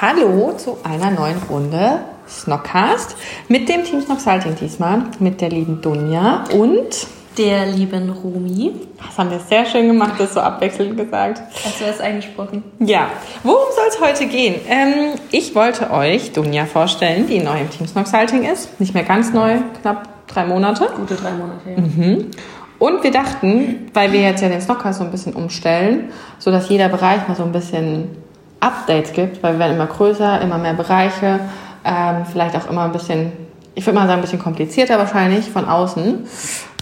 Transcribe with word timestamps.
Hallo 0.00 0.52
zu 0.56 0.78
einer 0.84 1.10
neuen 1.10 1.38
Runde 1.50 1.98
Snockcast 2.28 3.16
mit 3.48 3.68
dem 3.68 3.82
Team 3.82 4.00
Snocksalting 4.00 4.54
diesmal, 4.54 5.02
mit 5.18 5.40
der 5.40 5.48
lieben 5.48 5.80
Dunja 5.80 6.44
und 6.56 7.08
der 7.36 7.66
lieben 7.66 8.08
Rumi. 8.10 8.74
Das 9.04 9.18
haben 9.18 9.32
wir 9.32 9.40
sehr 9.40 9.66
schön 9.66 9.88
gemacht, 9.88 10.12
das 10.18 10.34
so 10.34 10.40
abwechselnd 10.40 10.96
gesagt. 10.96 11.42
Hast 11.64 11.80
du 11.80 11.84
das 11.84 11.98
eingesprochen? 11.98 12.62
Ja. 12.78 13.10
Worum 13.42 13.66
soll 13.74 13.86
es 13.88 14.00
heute 14.00 14.26
gehen? 14.26 14.54
Ähm, 14.68 15.18
ich 15.32 15.56
wollte 15.56 15.90
euch 15.90 16.30
Dunja 16.30 16.66
vorstellen, 16.66 17.26
die 17.26 17.40
neu 17.40 17.60
im 17.60 17.68
Team 17.68 17.88
Snocksalting 17.88 18.44
ist. 18.44 18.78
Nicht 18.78 18.94
mehr 18.94 19.02
ganz 19.02 19.32
neu, 19.32 19.56
knapp 19.82 20.28
drei 20.28 20.46
Monate. 20.46 20.90
Gute 20.94 21.16
drei 21.16 21.32
Monate, 21.32 21.70
ja. 21.74 21.80
Mhm. 21.80 22.30
Und 22.78 23.02
wir 23.02 23.10
dachten, 23.10 23.90
weil 23.94 24.12
wir 24.12 24.20
jetzt 24.20 24.42
ja 24.42 24.48
den 24.48 24.60
Snockcast 24.60 25.00
so 25.00 25.04
ein 25.04 25.10
bisschen 25.10 25.32
umstellen, 25.32 26.12
sodass 26.38 26.68
jeder 26.68 26.88
Bereich 26.88 27.26
mal 27.26 27.34
so 27.34 27.42
ein 27.42 27.50
bisschen 27.50 28.27
Updates 28.60 29.12
gibt, 29.12 29.42
weil 29.42 29.54
wir 29.54 29.60
werden 29.60 29.76
immer 29.76 29.86
größer, 29.86 30.40
immer 30.40 30.58
mehr 30.58 30.74
Bereiche, 30.74 31.40
ähm, 31.84 32.24
vielleicht 32.30 32.56
auch 32.56 32.68
immer 32.70 32.84
ein 32.84 32.92
bisschen, 32.92 33.32
ich 33.74 33.86
würde 33.86 33.98
mal 33.98 34.06
sagen, 34.06 34.18
ein 34.18 34.22
bisschen 34.22 34.38
komplizierter 34.38 34.98
wahrscheinlich 34.98 35.50
von 35.50 35.66
außen, 35.66 36.26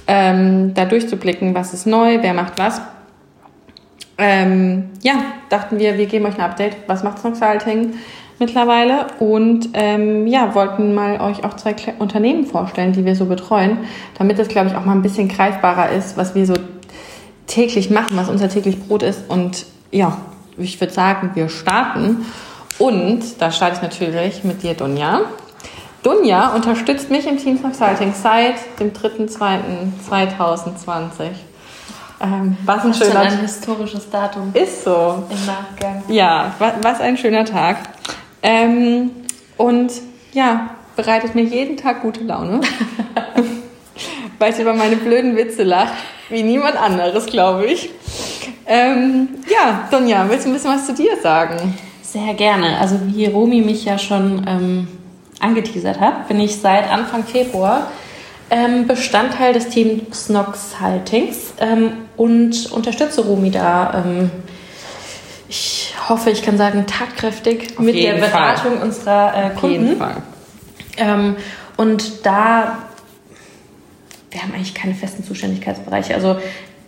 ähm, 0.07 0.75
da 0.75 0.85
durchzublicken, 0.85 1.55
was 1.55 1.75
ist 1.75 1.87
neu, 1.87 2.19
wer 2.23 2.35
macht 2.35 2.59
was. 2.59 2.81
Ähm, 4.19 4.91
ja, 5.03 5.15
dachten 5.51 5.79
wir, 5.79 5.99
wir 5.99 6.07
geben 6.07 6.25
euch 6.27 6.37
ein 6.37 6.41
Update, 6.41 6.77
was 6.87 7.03
macht 7.03 7.19
Snoxalting 7.19 7.95
mittlerweile 8.39 9.07
und 9.19 9.71
ähm, 9.75 10.27
ja, 10.27 10.55
wollten 10.55 10.95
mal 10.95 11.21
euch 11.21 11.45
auch 11.45 11.55
zwei 11.55 11.75
Unternehmen 11.99 12.47
vorstellen, 12.47 12.93
die 12.93 13.05
wir 13.05 13.15
so 13.15 13.27
betreuen, 13.27 13.79
damit 14.19 14.39
es, 14.39 14.49
glaube 14.49 14.69
ich, 14.69 14.75
auch 14.75 14.85
mal 14.85 14.93
ein 14.93 15.03
bisschen 15.03 15.29
greifbarer 15.29 15.91
ist, 15.91 16.17
was 16.17 16.35
wir 16.35 16.47
so 16.47 16.55
täglich 17.47 17.91
machen, 17.91 18.17
was 18.17 18.29
unser 18.29 18.49
täglich 18.49 18.81
Brot 18.87 19.03
ist 19.03 19.29
und 19.29 19.67
ja, 19.91 20.19
ich 20.59 20.81
würde 20.81 20.93
sagen, 20.93 21.31
wir 21.35 21.49
starten. 21.49 22.27
Und 22.79 23.41
da 23.41 23.51
starte 23.51 23.77
ich 23.77 23.83
natürlich 23.83 24.45
mit 24.45 24.62
dir, 24.62 24.75
Dunja. 24.75 25.23
Dunja 26.03 26.55
unterstützt 26.55 27.11
mich 27.11 27.27
im 27.27 27.39
Team 27.39 27.61
Consulting 27.61 28.12
seit 28.15 28.57
dem 28.79 28.93
3.2.2020. 28.93 31.31
Ähm, 32.19 32.57
was 32.65 32.84
ein 32.84 32.91
das 32.91 32.99
schöner 32.99 33.27
ist 33.27 33.33
ein 33.33 33.41
historisches 33.41 34.09
Datum. 34.11 34.53
Ist 34.55 34.84
so. 34.84 35.25
Im 35.29 35.47
Nachgang. 35.47 36.05
Ja, 36.09 36.55
was, 36.59 36.75
was 36.83 37.01
ein 37.01 37.17
schöner 37.17 37.45
Tag. 37.45 37.79
Ähm, 38.43 39.11
und 39.57 39.93
ja, 40.33 40.71
bereitet 40.95 41.34
mir 41.34 41.45
jeden 41.45 41.77
Tag 41.77 42.03
gute 42.03 42.23
Laune. 42.25 42.61
weil 44.39 44.53
ich 44.53 44.59
über 44.59 44.75
meine 44.75 44.97
blöden 44.97 45.37
Witze 45.37 45.62
lache, 45.62 45.95
wie 46.29 46.43
niemand 46.43 46.77
anderes, 46.77 47.27
glaube 47.27 47.67
ich. 47.67 47.91
Ähm, 48.67 49.28
ja, 49.48 49.89
Sonja, 49.91 50.27
willst 50.28 50.45
du 50.45 50.50
ein 50.50 50.55
bisschen 50.55 50.72
was 50.72 50.86
zu 50.86 50.95
dir 50.95 51.16
sagen? 51.22 51.75
Sehr 52.03 52.34
gerne. 52.34 52.78
Also 52.78 52.99
wie 53.04 53.27
Romi 53.27 53.60
mich 53.60 53.84
ja 53.84 53.99
schon 53.99 54.44
ähm, 54.49 54.88
angeteasert 55.41 56.00
hat, 56.00 56.28
bin 56.28 56.41
ich 56.41 56.56
seit 56.56 56.91
Anfang 56.91 57.25
Februar 57.25 57.91
ähm, 58.50 58.87
Bestandteil 58.87 59.53
des 59.53 59.69
Teams 59.69 60.26
Snox 60.26 60.81
Haltings 60.81 61.55
ähm, 61.59 61.93
und 62.16 62.71
unterstütze 62.72 63.22
Romi 63.22 63.50
da. 63.50 64.05
Ähm, 64.05 64.31
ich 65.49 65.94
hoffe, 66.09 66.31
ich 66.31 66.43
kann 66.43 66.59
sagen, 66.59 66.87
tatkräftig 66.87 67.76
Auf 67.76 67.84
mit 67.84 67.97
der 67.97 68.15
Beratung 68.15 68.78
Fall. 68.78 68.82
unserer 68.82 69.34
äh, 69.34 69.50
Kunden. 69.50 69.60
Auf 69.60 69.71
jeden 69.71 69.97
Fall. 69.97 70.16
Ähm, 70.97 71.37
und 71.76 72.25
da 72.26 72.78
wir 74.37 74.43
haben 74.43 74.53
eigentlich 74.53 74.75
keine 74.75 74.94
festen 74.94 75.25
Zuständigkeitsbereiche. 75.25 76.15
Also 76.15 76.37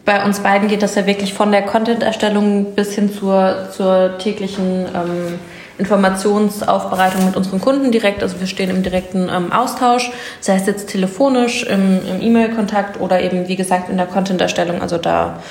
bei 0.08 0.24
uns 0.24 0.40
beiden 0.40 0.68
geht 0.68 0.82
das 0.82 0.94
ja 0.94 1.04
wirklich 1.04 1.34
von 1.34 1.52
der 1.52 1.60
Content-Erstellung 1.60 2.74
bis 2.74 2.94
hin 2.94 3.12
zur, 3.12 3.68
zur 3.70 4.16
täglichen 4.16 4.86
ähm, 4.86 5.38
Informationsaufbereitung 5.76 7.26
mit 7.26 7.36
unseren 7.36 7.60
Kunden 7.60 7.92
direkt. 7.92 8.22
Also 8.22 8.40
wir 8.40 8.46
stehen 8.46 8.70
im 8.70 8.82
direkten 8.82 9.28
ähm, 9.28 9.52
Austausch, 9.52 10.10
sei 10.40 10.54
es 10.54 10.64
jetzt 10.64 10.88
telefonisch, 10.88 11.62
im, 11.64 11.98
im 12.08 12.22
E-Mail-Kontakt 12.22 12.98
oder 13.02 13.20
eben, 13.20 13.48
wie 13.48 13.56
gesagt, 13.56 13.90
in 13.90 13.98
der 13.98 14.06
Content-Erstellung. 14.06 14.80
Also 14.80 14.96
da 14.96 15.42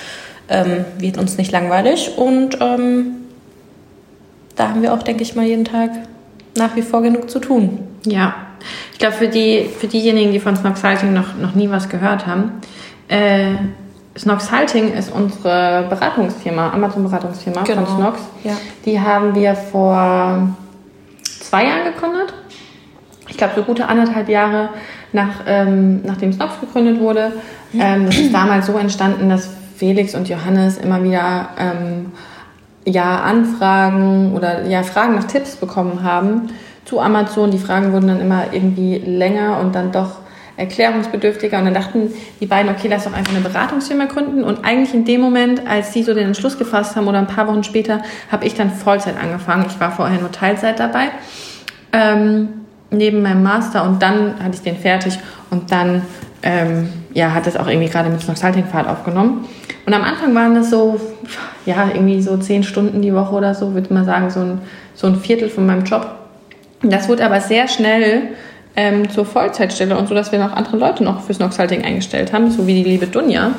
ähm, 0.49 0.85
wird 0.97 1.19
uns 1.19 1.37
nicht 1.37 1.51
langweilig 1.51 2.13
und 2.17 2.57
ähm, 2.59 3.11
da 4.55 4.69
haben 4.69 4.81
wir 4.81 4.91
auch, 4.91 5.03
denke 5.03 5.21
ich 5.21 5.35
mal, 5.35 5.45
jeden 5.45 5.65
Tag 5.65 5.91
nach 6.55 6.75
wie 6.75 6.81
vor 6.81 7.03
genug 7.03 7.29
zu 7.29 7.37
tun. 7.37 7.77
Ja, 8.07 8.33
ich 8.91 8.97
glaube, 8.97 9.13
für, 9.13 9.27
die, 9.27 9.69
für 9.79 9.85
diejenigen, 9.85 10.31
die 10.31 10.39
von 10.39 10.55
Snoxhalting 10.55 11.13
noch, 11.13 11.35
noch 11.35 11.53
nie 11.53 11.69
was 11.69 11.89
gehört 11.89 12.25
haben, 12.25 12.53
äh, 13.07 13.51
Snoxhalting 14.17 14.93
ist 14.93 15.11
unsere 15.11 15.85
Beratungsfirma, 15.89 16.71
Amazon-Beratungsfirma 16.71 17.63
genau. 17.63 17.85
von 17.85 17.97
Snox. 17.97 18.19
Ja. 18.43 18.53
Die 18.85 18.99
haben 18.99 19.35
wir 19.35 19.55
vor 19.55 20.49
zwei 21.23 21.65
Jahren 21.65 21.85
gegründet. 21.85 22.33
Ich 23.27 23.37
glaube, 23.37 23.53
so 23.55 23.63
gute 23.63 23.87
anderthalb 23.87 24.29
Jahre 24.29 24.69
nach, 25.13 25.41
ähm, 25.45 26.01
nachdem 26.03 26.33
Snox 26.33 26.59
gegründet 26.59 26.99
wurde. 26.99 27.33
Ähm, 27.77 28.05
das 28.05 28.17
ist 28.17 28.33
damals 28.33 28.65
so 28.65 28.77
entstanden, 28.77 29.29
dass 29.29 29.49
Felix 29.75 30.15
und 30.15 30.27
Johannes 30.29 30.77
immer 30.77 31.03
wieder 31.03 31.49
ähm, 31.57 32.11
ja, 32.85 33.21
Anfragen 33.21 34.33
oder 34.33 34.65
ja, 34.65 34.83
Fragen 34.83 35.15
nach 35.15 35.25
Tipps 35.25 35.55
bekommen 35.57 36.03
haben 36.03 36.49
zu 36.85 36.99
Amazon. 36.99 37.51
Die 37.51 37.59
Fragen 37.59 37.91
wurden 37.91 38.07
dann 38.07 38.21
immer 38.21 38.45
irgendwie 38.51 38.97
länger 38.97 39.59
und 39.59 39.75
dann 39.75 39.91
doch 39.91 40.19
erklärungsbedürftiger. 40.57 41.57
Und 41.59 41.65
dann 41.65 41.73
dachten 41.73 42.11
die 42.41 42.45
beiden, 42.45 42.71
okay, 42.71 42.87
lass 42.89 43.05
doch 43.05 43.13
einfach 43.13 43.33
eine 43.33 43.41
Beratungsfirma 43.41 44.05
gründen. 44.05 44.43
Und 44.43 44.65
eigentlich 44.65 44.93
in 44.93 45.05
dem 45.05 45.21
Moment, 45.21 45.65
als 45.67 45.93
sie 45.93 46.03
so 46.03 46.13
den 46.13 46.27
Entschluss 46.27 46.57
gefasst 46.57 46.95
haben 46.95 47.07
oder 47.07 47.19
ein 47.19 47.27
paar 47.27 47.47
Wochen 47.47 47.63
später, 47.63 48.01
habe 48.31 48.45
ich 48.45 48.55
dann 48.55 48.71
Vollzeit 48.71 49.15
angefangen. 49.21 49.65
Ich 49.69 49.79
war 49.79 49.91
vorher 49.91 50.19
nur 50.19 50.31
Teilzeit 50.31 50.79
dabei, 50.79 51.09
ähm, 51.93 52.49
neben 52.89 53.21
meinem 53.21 53.43
Master. 53.43 53.83
Und 53.83 54.01
dann 54.01 54.43
hatte 54.43 54.55
ich 54.55 54.61
den 54.61 54.77
fertig 54.77 55.17
und 55.49 55.71
dann 55.71 56.01
ähm, 56.43 56.89
ja, 57.13 57.33
hat 57.33 57.47
das 57.47 57.57
auch 57.57 57.67
irgendwie 57.67 57.89
gerade 57.89 58.09
mit 58.09 58.25
Consulting-Fahrt 58.25 58.87
aufgenommen. 58.87 59.47
Und 59.85 59.93
am 59.93 60.03
Anfang 60.03 60.35
waren 60.35 60.53
das 60.53 60.69
so, 60.69 60.99
ja, 61.65 61.89
irgendwie 61.93 62.21
so 62.21 62.37
zehn 62.37 62.63
Stunden 62.63 63.01
die 63.01 63.13
Woche 63.13 63.33
oder 63.35 63.55
so, 63.55 63.73
würde 63.73 63.93
man 63.93 64.05
sagen, 64.05 64.29
so 64.29 64.41
ein, 64.41 64.61
so 64.93 65.07
ein 65.07 65.15
Viertel 65.15 65.49
von 65.49 65.65
meinem 65.65 65.83
Job. 65.83 66.07
Das 66.83 67.09
wurde 67.09 67.25
aber 67.25 67.41
sehr 67.41 67.67
schnell 67.67 68.29
ähm, 68.77 69.09
zur 69.09 69.25
Vollzeitstelle 69.25 69.97
und 69.97 70.07
so, 70.07 70.13
dass 70.13 70.31
wir 70.31 70.39
noch 70.39 70.53
andere 70.53 70.77
Leute 70.77 71.03
noch 71.03 71.23
fürs 71.23 71.39
Noxhalting 71.39 71.83
eingestellt 71.83 72.31
haben, 72.31 72.51
so 72.51 72.67
wie 72.67 72.75
die 72.75 72.89
liebe 72.89 73.07
Dunja. 73.07 73.51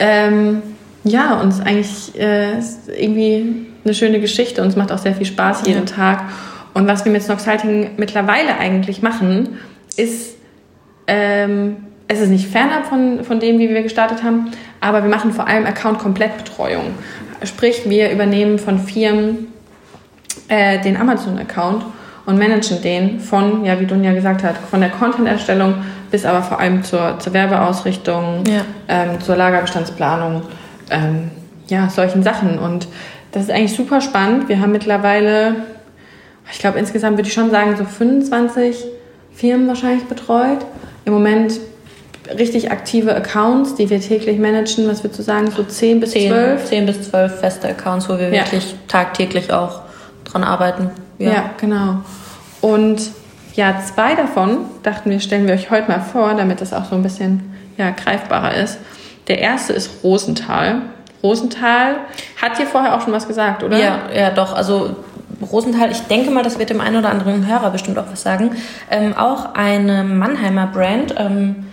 Ähm, 0.00 0.62
ja, 1.04 1.40
und 1.40 1.48
es 1.48 1.58
ist 1.60 1.66
eigentlich 1.66 2.20
äh, 2.20 2.58
ist 2.58 2.88
irgendwie 2.88 3.66
eine 3.84 3.94
schöne 3.94 4.20
Geschichte 4.20 4.60
und 4.60 4.68
es 4.68 4.76
macht 4.76 4.90
auch 4.90 4.98
sehr 4.98 5.14
viel 5.14 5.26
Spaß 5.26 5.62
jeden 5.64 5.86
ja. 5.86 5.94
Tag. 5.94 6.24
Und 6.74 6.88
was 6.88 7.04
wir 7.04 7.12
mit 7.12 7.22
Snoxhalting 7.22 7.92
mittlerweile 7.96 8.58
eigentlich 8.58 9.00
machen, 9.00 9.58
ist, 9.96 10.34
ähm, 11.06 11.76
es 12.08 12.20
ist 12.20 12.28
nicht 12.28 12.48
fernab 12.48 12.86
von, 12.86 13.24
von 13.24 13.38
dem, 13.38 13.60
wie 13.60 13.68
wir 13.68 13.82
gestartet 13.82 14.24
haben, 14.24 14.50
aber 14.80 15.02
wir 15.04 15.10
machen 15.10 15.32
vor 15.32 15.46
allem 15.46 15.66
Account-Komplettbetreuung. 15.66 16.94
Sprich, 17.44 17.82
wir 17.88 18.10
übernehmen 18.10 18.58
von 18.58 18.80
Firmen 18.80 19.52
äh, 20.48 20.80
den 20.80 20.96
Amazon-Account 20.96 21.84
und 22.28 22.38
managen 22.38 22.82
den 22.82 23.20
von, 23.20 23.64
ja, 23.64 23.80
wie 23.80 23.86
Dunja 23.86 24.12
gesagt 24.12 24.42
hat, 24.42 24.56
von 24.70 24.80
der 24.80 24.90
Content-Erstellung 24.90 25.76
bis 26.10 26.26
aber 26.26 26.42
vor 26.42 26.60
allem 26.60 26.84
zur, 26.84 27.18
zur 27.18 27.32
Werbeausrichtung, 27.32 28.44
ja. 28.46 28.64
ähm, 28.86 29.20
zur 29.20 29.36
Lagerbestandsplanung, 29.36 30.42
ähm, 30.90 31.30
ja, 31.68 31.88
solchen 31.88 32.22
Sachen. 32.22 32.58
Und 32.58 32.86
das 33.32 33.44
ist 33.44 33.50
eigentlich 33.50 33.74
super 33.74 34.02
spannend. 34.02 34.48
Wir 34.48 34.60
haben 34.60 34.72
mittlerweile, 34.72 35.56
ich 36.52 36.58
glaube, 36.58 36.78
insgesamt 36.78 37.16
würde 37.16 37.28
ich 37.28 37.34
schon 37.34 37.50
sagen, 37.50 37.76
so 37.76 37.84
25 37.84 38.84
Firmen 39.32 39.66
wahrscheinlich 39.66 40.04
betreut. 40.04 40.64
Im 41.06 41.14
Moment 41.14 41.54
richtig 42.38 42.70
aktive 42.70 43.14
Accounts, 43.14 43.74
die 43.74 43.88
wir 43.88 44.00
täglich 44.00 44.38
managen. 44.38 44.86
Was 44.86 45.02
würdest 45.02 45.20
du 45.20 45.22
sagen, 45.22 45.50
so 45.50 45.62
10 45.62 46.00
bis 46.00 46.10
10, 46.10 46.30
12? 46.30 46.64
10 46.66 46.86
bis 46.86 47.10
12 47.10 47.40
feste 47.40 47.68
Accounts, 47.68 48.08
wo 48.08 48.18
wir 48.18 48.28
ja. 48.28 48.44
wirklich 48.44 48.74
tagtäglich 48.86 49.50
auch 49.50 49.80
dran 50.24 50.44
arbeiten. 50.44 50.90
Ja, 51.18 51.30
ja 51.30 51.50
genau. 51.58 52.02
Und 52.60 53.10
ja, 53.54 53.80
zwei 53.80 54.14
davon 54.14 54.66
dachten 54.82 55.10
wir, 55.10 55.20
stellen 55.20 55.46
wir 55.46 55.54
euch 55.54 55.70
heute 55.70 55.88
mal 55.90 56.00
vor, 56.00 56.34
damit 56.34 56.60
das 56.60 56.72
auch 56.72 56.84
so 56.84 56.94
ein 56.94 57.02
bisschen 57.02 57.52
ja, 57.76 57.90
greifbarer 57.90 58.54
ist. 58.54 58.78
Der 59.28 59.38
erste 59.38 59.72
ist 59.72 60.02
Rosenthal. 60.02 60.82
Rosenthal 61.22 61.96
hat 62.40 62.58
dir 62.58 62.66
vorher 62.66 62.96
auch 62.96 63.00
schon 63.02 63.12
was 63.12 63.26
gesagt, 63.26 63.62
oder? 63.62 63.78
Ja, 63.78 63.98
ja, 64.14 64.30
doch. 64.30 64.54
Also 64.54 64.96
Rosenthal, 65.52 65.90
ich 65.90 66.00
denke 66.02 66.30
mal, 66.30 66.42
das 66.42 66.58
wird 66.58 66.70
dem 66.70 66.80
einen 66.80 66.96
oder 66.96 67.10
anderen 67.10 67.46
Hörer 67.46 67.70
bestimmt 67.70 67.98
auch 67.98 68.06
was 68.10 68.22
sagen. 68.22 68.52
Ähm, 68.90 69.16
auch 69.16 69.54
eine 69.54 70.04
Mannheimer 70.04 70.66
Brand. 70.66 71.14
Ähm, 71.18 71.66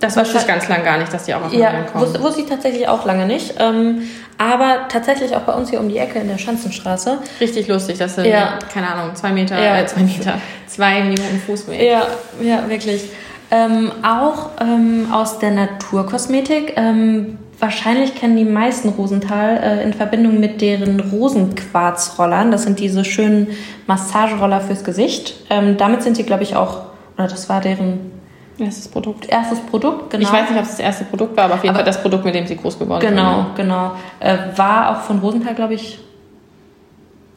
das 0.00 0.16
wusste 0.16 0.38
ich 0.38 0.46
ganz 0.46 0.66
lange 0.68 0.82
gar 0.82 0.98
nicht, 0.98 1.12
dass 1.12 1.24
die 1.24 1.34
auch 1.34 1.44
aus 1.44 1.52
ja, 1.52 1.82
kommen. 1.82 2.04
Wusste, 2.04 2.22
wusste 2.22 2.40
ich 2.40 2.48
tatsächlich 2.48 2.88
auch 2.88 3.04
lange 3.04 3.26
nicht. 3.26 3.54
Ähm, 3.58 4.02
aber 4.38 4.88
tatsächlich 4.88 5.36
auch 5.36 5.42
bei 5.42 5.52
uns 5.52 5.68
hier 5.68 5.78
um 5.78 5.90
die 5.90 5.98
Ecke 5.98 6.18
in 6.18 6.28
der 6.28 6.38
Schanzenstraße. 6.38 7.18
Richtig 7.40 7.68
lustig, 7.68 7.98
das 7.98 8.14
sind, 8.14 8.24
ja. 8.24 8.58
keine 8.72 8.88
Ahnung, 8.88 9.14
zwei 9.14 9.32
Meter, 9.32 9.62
ja. 9.62 9.78
äh, 9.78 9.86
zwei 9.86 10.00
Meter, 10.00 10.34
zwei 10.66 11.02
Minuten 11.02 11.42
Fußweg. 11.46 11.82
Ja, 11.82 12.06
ja, 12.40 12.68
wirklich. 12.68 13.10
Ähm, 13.50 13.92
auch 14.02 14.50
ähm, 14.60 15.08
aus 15.12 15.38
der 15.38 15.50
Naturkosmetik. 15.50 16.74
Ähm, 16.76 17.38
wahrscheinlich 17.58 18.14
kennen 18.14 18.36
die 18.36 18.44
meisten 18.44 18.88
Rosenthal 18.90 19.58
äh, 19.62 19.82
in 19.82 19.92
Verbindung 19.92 20.40
mit 20.40 20.62
deren 20.62 21.00
Rosenquarzrollern. 21.00 22.50
Das 22.50 22.62
sind 22.62 22.78
diese 22.78 23.04
schönen 23.04 23.48
Massageroller 23.86 24.62
fürs 24.62 24.84
Gesicht. 24.84 25.34
Ähm, 25.50 25.76
damit 25.76 26.02
sind 26.02 26.16
sie, 26.16 26.22
glaube 26.22 26.44
ich, 26.44 26.56
auch, 26.56 26.84
oder 27.18 27.28
das 27.28 27.50
war 27.50 27.60
deren 27.60 28.19
Erstes 28.60 28.88
Produkt. 28.88 29.26
Erstes 29.28 29.60
Produkt, 29.60 30.10
genau. 30.10 30.22
Ich 30.22 30.32
weiß 30.32 30.50
nicht, 30.50 30.58
ob 30.58 30.64
es 30.64 30.70
das 30.72 30.80
erste 30.80 31.04
Produkt 31.04 31.36
war, 31.36 31.44
aber 31.44 31.54
auf 31.54 31.62
jeden 31.62 31.70
aber 31.70 31.78
Fall 31.78 31.86
das 31.86 32.02
Produkt, 32.02 32.24
mit 32.24 32.34
dem 32.34 32.46
sie 32.46 32.56
groß 32.56 32.78
geworden 32.78 33.00
Genau, 33.00 33.44
sind. 33.44 33.56
genau. 33.56 33.92
Äh, 34.20 34.36
war 34.56 34.90
auch 34.90 35.02
von 35.02 35.18
Rosenthal, 35.20 35.54
glaube 35.54 35.74
ich, 35.74 35.98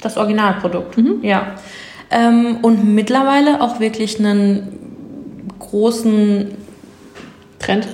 das 0.02 0.18
Originalprodukt. 0.18 0.98
Mhm. 0.98 1.20
Ja. 1.22 1.48
Ähm, 2.12 2.58
und 2.62 2.94
mittlerweile 2.94 3.62
auch 3.62 3.80
wirklich 3.80 4.20
einen 4.20 4.80
großen 5.60 6.56
Trend 7.60 7.88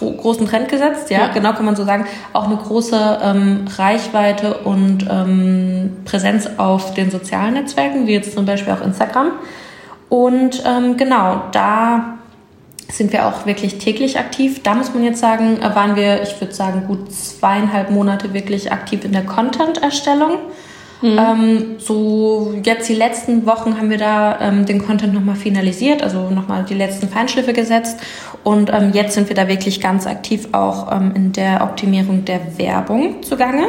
großen 0.00 0.46
Trend 0.46 0.68
gesetzt, 0.68 1.10
ja, 1.10 1.18
ja, 1.18 1.28
genau 1.28 1.52
kann 1.52 1.66
man 1.66 1.76
so 1.76 1.84
sagen. 1.84 2.06
Auch 2.32 2.46
eine 2.46 2.56
große 2.56 3.18
ähm, 3.22 3.66
Reichweite 3.76 4.54
und 4.58 5.06
ähm, 5.10 5.98
Präsenz 6.06 6.48
auf 6.56 6.94
den 6.94 7.10
sozialen 7.10 7.54
Netzwerken, 7.54 8.06
wie 8.06 8.12
jetzt 8.12 8.32
zum 8.34 8.46
Beispiel 8.46 8.72
auch 8.72 8.80
Instagram. 8.80 9.32
Und 10.08 10.62
ähm, 10.66 10.96
genau, 10.96 11.42
da 11.52 12.14
sind 12.92 13.12
wir 13.12 13.26
auch 13.26 13.46
wirklich 13.46 13.78
täglich 13.78 14.18
aktiv. 14.18 14.62
Da 14.62 14.74
muss 14.74 14.92
man 14.92 15.02
jetzt 15.02 15.20
sagen, 15.20 15.58
waren 15.62 15.96
wir, 15.96 16.22
ich 16.22 16.38
würde 16.40 16.52
sagen, 16.52 16.84
gut 16.86 17.10
zweieinhalb 17.12 17.90
Monate 17.90 18.34
wirklich 18.34 18.70
aktiv 18.70 19.04
in 19.04 19.12
der 19.12 19.24
Content-Erstellung. 19.24 20.32
Mhm. 21.00 21.18
Ähm, 21.18 21.64
so 21.78 22.54
jetzt 22.62 22.88
die 22.88 22.94
letzten 22.94 23.44
Wochen 23.46 23.76
haben 23.76 23.90
wir 23.90 23.98
da 23.98 24.38
ähm, 24.40 24.66
den 24.66 24.84
Content 24.86 25.14
nochmal 25.14 25.34
finalisiert, 25.34 26.02
also 26.02 26.30
nochmal 26.30 26.64
die 26.64 26.74
letzten 26.74 27.08
Feinschliffe 27.08 27.52
gesetzt. 27.52 27.98
Und 28.44 28.70
ähm, 28.72 28.90
jetzt 28.92 29.14
sind 29.14 29.28
wir 29.28 29.34
da 29.34 29.48
wirklich 29.48 29.80
ganz 29.80 30.06
aktiv 30.06 30.48
auch 30.52 30.92
ähm, 30.92 31.12
in 31.16 31.32
der 31.32 31.62
Optimierung 31.62 32.24
der 32.24 32.40
Werbung 32.58 33.22
zugange. 33.22 33.68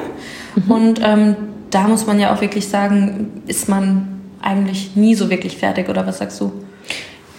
Mhm. 0.56 0.72
Und 0.72 1.02
ähm, 1.04 1.36
da 1.72 1.88
muss 1.88 2.06
man 2.06 2.20
ja 2.20 2.34
auch 2.36 2.42
wirklich 2.42 2.68
sagen, 2.68 3.42
ist 3.48 3.68
man 3.68 4.22
eigentlich 4.42 4.96
nie 4.96 5.16
so 5.16 5.30
wirklich 5.30 5.58
fertig, 5.58 5.90
oder 5.90 6.06
was 6.06 6.20
sagst 6.20 6.40
du? 6.42 6.52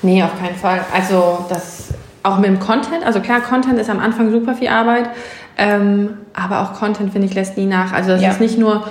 Nee, 0.05 0.23
auf 0.23 0.39
keinen 0.39 0.57
Fall. 0.57 0.81
Also 0.93 1.45
das 1.49 1.89
auch 2.23 2.39
mit 2.39 2.47
dem 2.47 2.59
Content, 2.59 3.05
also 3.05 3.21
klar, 3.21 3.41
Content 3.41 3.79
ist 3.79 3.91
am 3.91 4.01
Anfang 4.01 4.31
super 4.31 4.55
viel 4.55 4.69
Arbeit, 4.69 5.11
ähm, 5.59 6.11
aber 6.33 6.63
auch 6.63 6.73
Content, 6.73 7.13
finde 7.13 7.27
ich, 7.27 7.35
lässt 7.35 7.57
nie 7.57 7.67
nach. 7.67 7.93
Also 7.93 8.11
das 8.11 8.23
ja. 8.23 8.31
ist 8.31 8.41
nicht 8.41 8.59
nur 8.59 8.85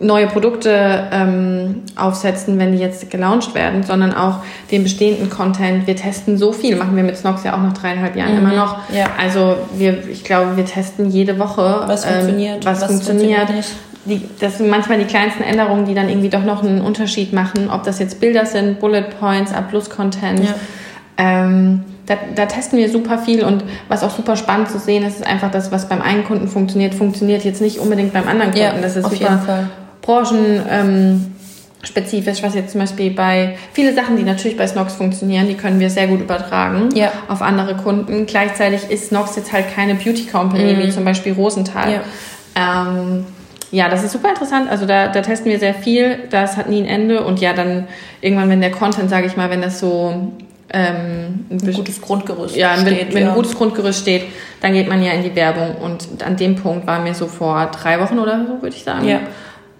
neue 0.00 0.26
Produkte 0.26 1.08
ähm, 1.12 1.82
aufsetzen, 1.94 2.58
wenn 2.58 2.72
die 2.72 2.78
jetzt 2.78 3.10
gelauncht 3.10 3.54
werden, 3.54 3.82
sondern 3.82 4.14
auch 4.14 4.36
den 4.70 4.82
bestehenden 4.82 5.28
Content. 5.28 5.86
Wir 5.86 5.94
testen 5.94 6.38
so 6.38 6.52
viel, 6.52 6.76
machen 6.76 6.96
wir 6.96 7.02
mit 7.02 7.18
Snox 7.18 7.44
ja 7.44 7.54
auch 7.54 7.62
nach 7.62 7.74
dreieinhalb 7.74 8.16
Jahren 8.16 8.32
mhm. 8.32 8.38
immer 8.38 8.56
noch. 8.56 8.78
Ja. 8.94 9.10
Also 9.20 9.56
wir, 9.76 10.08
ich 10.08 10.24
glaube, 10.24 10.56
wir 10.56 10.64
testen 10.64 11.10
jede 11.10 11.38
Woche, 11.38 11.82
was 11.86 12.06
ähm, 12.06 12.12
funktioniert, 12.12 12.64
was, 12.64 12.80
was 12.80 12.90
funktioniert. 12.90 13.38
funktioniert 13.40 13.66
die, 14.04 14.22
das 14.40 14.58
sind 14.58 14.70
manchmal 14.70 14.98
die 14.98 15.04
kleinsten 15.04 15.42
Änderungen, 15.42 15.84
die 15.84 15.94
dann 15.94 16.08
irgendwie 16.08 16.30
doch 16.30 16.44
noch 16.44 16.62
einen 16.62 16.80
Unterschied 16.80 17.32
machen, 17.32 17.70
ob 17.70 17.84
das 17.84 17.98
jetzt 17.98 18.20
Bilder 18.20 18.46
sind, 18.46 18.80
Bullet 18.80 19.04
Points, 19.18 19.52
A-Plus-Content. 19.52 20.44
Ja. 20.44 20.54
Ähm, 21.18 21.84
da, 22.06 22.16
da, 22.34 22.46
testen 22.46 22.78
wir 22.78 22.90
super 22.90 23.18
viel 23.18 23.44
und 23.44 23.62
was 23.88 24.02
auch 24.02 24.10
super 24.10 24.36
spannend 24.36 24.70
zu 24.70 24.78
sehen 24.78 25.04
ist, 25.04 25.16
ist 25.16 25.26
einfach 25.26 25.50
das, 25.50 25.70
was 25.70 25.88
beim 25.88 26.00
einen 26.02 26.24
Kunden 26.24 26.48
funktioniert, 26.48 26.94
funktioniert 26.94 27.44
jetzt 27.44 27.60
nicht 27.60 27.78
unbedingt 27.78 28.12
beim 28.12 28.26
anderen 28.26 28.50
Kunden. 28.50 28.66
Ja, 28.66 28.80
das 28.80 28.96
ist 28.96 29.08
super 29.10 29.68
branchen 30.02 30.62
ähm, 30.68 31.32
spezifisch, 31.82 32.42
was 32.42 32.54
jetzt 32.54 32.72
zum 32.72 32.80
Beispiel 32.80 33.10
bei 33.10 33.56
viele 33.72 33.94
Sachen, 33.94 34.16
die 34.16 34.22
natürlich 34.22 34.56
bei 34.56 34.66
Snox 34.66 34.94
funktionieren, 34.94 35.46
die 35.46 35.54
können 35.54 35.80
wir 35.80 35.88
sehr 35.88 36.08
gut 36.08 36.20
übertragen 36.20 36.90
ja. 36.94 37.12
auf 37.28 37.42
andere 37.42 37.76
Kunden. 37.76 38.26
Gleichzeitig 38.26 38.90
ist 38.90 39.08
Snox 39.08 39.36
jetzt 39.36 39.52
halt 39.52 39.74
keine 39.74 39.94
Beauty 39.94 40.26
Company 40.26 40.74
mhm. 40.74 40.78
wie 40.78 40.90
zum 40.90 41.04
Beispiel 41.04 41.32
Rosenthal. 41.32 41.92
Ja. 41.92 42.02
Ähm, 42.56 43.24
ja, 43.72 43.88
das 43.88 44.02
ist 44.02 44.12
super 44.12 44.30
interessant. 44.30 44.68
Also 44.68 44.86
da, 44.86 45.08
da 45.08 45.22
testen 45.22 45.50
wir 45.50 45.58
sehr 45.58 45.74
viel. 45.74 46.18
Das 46.30 46.56
hat 46.56 46.68
nie 46.68 46.80
ein 46.80 46.86
Ende. 46.86 47.24
Und 47.24 47.40
ja, 47.40 47.52
dann 47.52 47.86
irgendwann, 48.20 48.50
wenn 48.50 48.60
der 48.60 48.72
Content, 48.72 49.10
sage 49.10 49.26
ich 49.26 49.36
mal, 49.36 49.50
wenn 49.50 49.62
das 49.62 49.78
so 49.78 50.32
ähm, 50.72 51.46
ein, 51.50 51.58
ein 51.62 51.72
gutes 51.72 52.00
Grundgerüst 52.00 52.56
ja, 52.56 52.76
steht. 52.76 53.08
Wenn, 53.08 53.14
wenn 53.14 53.22
ja. 53.22 53.28
ein 53.30 53.34
gutes 53.34 53.54
Grundgerüst 53.54 54.00
steht, 54.00 54.24
dann 54.60 54.72
geht 54.72 54.88
man 54.88 55.02
ja 55.02 55.12
in 55.12 55.22
die 55.22 55.34
Werbung. 55.36 55.76
Und 55.76 56.22
an 56.24 56.36
dem 56.36 56.56
Punkt 56.56 56.86
waren 56.86 57.04
wir 57.04 57.14
so 57.14 57.28
vor 57.28 57.66
drei 57.66 58.00
Wochen 58.00 58.18
oder 58.18 58.44
so, 58.46 58.60
würde 58.60 58.74
ich 58.74 58.82
sagen. 58.82 59.06
Ja. 59.06 59.20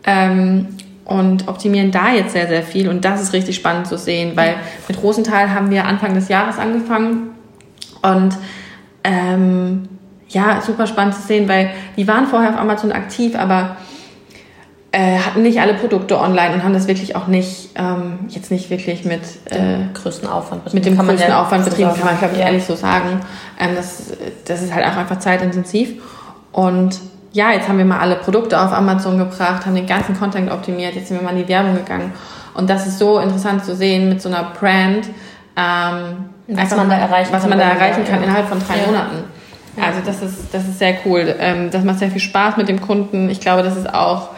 Ähm, 0.04 0.68
und 1.04 1.48
optimieren 1.48 1.90
da 1.90 2.12
jetzt 2.12 2.32
sehr, 2.32 2.46
sehr 2.46 2.62
viel. 2.62 2.88
Und 2.88 3.04
das 3.04 3.20
ist 3.20 3.32
richtig 3.32 3.56
spannend 3.56 3.88
zu 3.88 3.98
sehen, 3.98 4.32
weil 4.36 4.54
mit 4.86 5.02
Rosenthal 5.02 5.52
haben 5.52 5.70
wir 5.70 5.84
Anfang 5.84 6.14
des 6.14 6.28
Jahres 6.28 6.58
angefangen. 6.58 7.30
Und 8.02 8.36
ähm, 9.02 9.88
ja, 10.30 10.60
super 10.60 10.86
spannend 10.86 11.14
zu 11.14 11.22
sehen, 11.22 11.48
weil 11.48 11.70
die 11.96 12.06
waren 12.08 12.26
vorher 12.26 12.50
auf 12.50 12.58
Amazon 12.58 12.92
aktiv, 12.92 13.36
aber 13.36 13.76
äh, 14.92 15.18
hatten 15.18 15.42
nicht 15.42 15.60
alle 15.60 15.74
Produkte 15.74 16.18
online 16.18 16.54
und 16.54 16.64
haben 16.64 16.72
das 16.72 16.88
wirklich 16.88 17.14
auch 17.14 17.26
nicht, 17.26 17.70
ähm, 17.76 18.20
jetzt 18.28 18.50
nicht 18.50 18.70
wirklich 18.70 19.04
mit 19.04 19.22
äh, 19.46 19.86
größten 19.94 20.28
Aufwand 20.28 20.64
betrieben. 20.64 20.84
Mit 20.84 20.98
dem 20.98 21.06
größten 21.06 21.30
ja 21.30 21.42
Aufwand 21.42 21.64
betrieben, 21.64 21.90
kann 21.94 22.06
man, 22.06 22.18
glaube 22.18 22.34
ich, 22.34 22.40
ja. 22.40 22.46
ehrlich 22.46 22.64
so 22.64 22.74
sagen. 22.74 23.20
Ähm, 23.58 23.70
das, 23.76 24.12
das 24.46 24.62
ist 24.62 24.74
halt 24.74 24.84
auch 24.86 24.96
einfach 24.96 25.18
zeitintensiv. 25.18 26.02
Und 26.52 26.98
ja, 27.32 27.52
jetzt 27.52 27.68
haben 27.68 27.78
wir 27.78 27.84
mal 27.84 28.00
alle 28.00 28.16
Produkte 28.16 28.60
auf 28.60 28.72
Amazon 28.72 29.18
gebracht, 29.18 29.64
haben 29.64 29.74
den 29.74 29.86
ganzen 29.86 30.18
Content 30.18 30.50
optimiert, 30.50 30.96
jetzt 30.96 31.08
sind 31.08 31.18
wir 31.18 31.24
mal 31.24 31.36
in 31.36 31.44
die 31.44 31.48
Werbung 31.48 31.76
gegangen. 31.76 32.12
Und 32.54 32.68
das 32.68 32.86
ist 32.88 32.98
so 32.98 33.20
interessant 33.20 33.64
zu 33.64 33.76
sehen 33.76 34.08
mit 34.08 34.20
so 34.20 34.28
einer 34.28 34.50
Brand, 34.58 35.06
ähm, 35.56 36.30
was 36.48 36.74
man 36.74 36.88
da 36.88 36.96
erreichen 36.96 37.32
was 37.32 37.42
kann, 37.42 37.50
man 37.50 37.58
da 37.60 37.70
erreichen 37.70 38.04
kann 38.04 38.24
innerhalb 38.24 38.48
von 38.48 38.58
drei 38.58 38.78
ja. 38.78 38.86
Monaten. 38.86 39.24
Also 39.76 40.00
das 40.04 40.22
ist, 40.22 40.52
das 40.52 40.64
ist 40.64 40.78
sehr 40.78 40.96
cool. 41.04 41.34
Ähm, 41.38 41.70
das 41.70 41.84
macht 41.84 41.98
sehr 41.98 42.10
viel 42.10 42.20
Spaß 42.20 42.56
mit 42.56 42.68
dem 42.68 42.80
Kunden. 42.80 43.30
Ich 43.30 43.40
glaube, 43.40 43.62
das 43.62 43.76
ist 43.76 43.92
auch, 43.92 44.30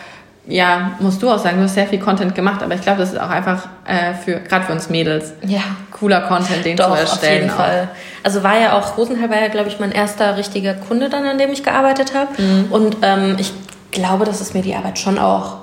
ja, 0.46 0.92
musst 1.00 1.22
du 1.22 1.30
auch 1.30 1.38
sagen, 1.38 1.58
du 1.58 1.64
hast 1.64 1.74
sehr 1.74 1.86
viel 1.86 2.00
Content 2.00 2.34
gemacht, 2.34 2.62
aber 2.62 2.74
ich 2.74 2.82
glaube, 2.82 2.98
das 2.98 3.12
ist 3.12 3.20
auch 3.20 3.30
einfach 3.30 3.68
äh, 3.86 4.14
für, 4.14 4.40
gerade 4.40 4.66
für 4.66 4.72
uns 4.72 4.90
Mädels, 4.90 5.32
ja. 5.46 5.60
cooler 5.90 6.22
Content, 6.22 6.64
den 6.64 6.76
Doch, 6.76 6.94
zu 6.94 7.00
erstellen. 7.00 7.34
Auf 7.34 7.42
jeden 7.42 7.50
Fall. 7.50 7.88
Also 8.22 8.42
war 8.42 8.58
ja 8.58 8.78
auch, 8.78 8.96
Rosenthal 8.98 9.30
war 9.30 9.40
ja, 9.40 9.48
glaube 9.48 9.68
ich, 9.68 9.80
mein 9.80 9.92
erster 9.92 10.36
richtiger 10.36 10.74
Kunde 10.74 11.08
dann, 11.08 11.24
an 11.24 11.38
dem 11.38 11.50
ich 11.50 11.62
gearbeitet 11.62 12.12
habe. 12.14 12.40
Mhm. 12.40 12.66
Und 12.70 12.96
ähm, 13.02 13.36
ich 13.38 13.52
glaube, 13.90 14.24
dass 14.24 14.40
es 14.40 14.54
mir 14.54 14.62
die 14.62 14.74
Arbeit 14.74 14.98
schon 14.98 15.18
auch 15.18 15.62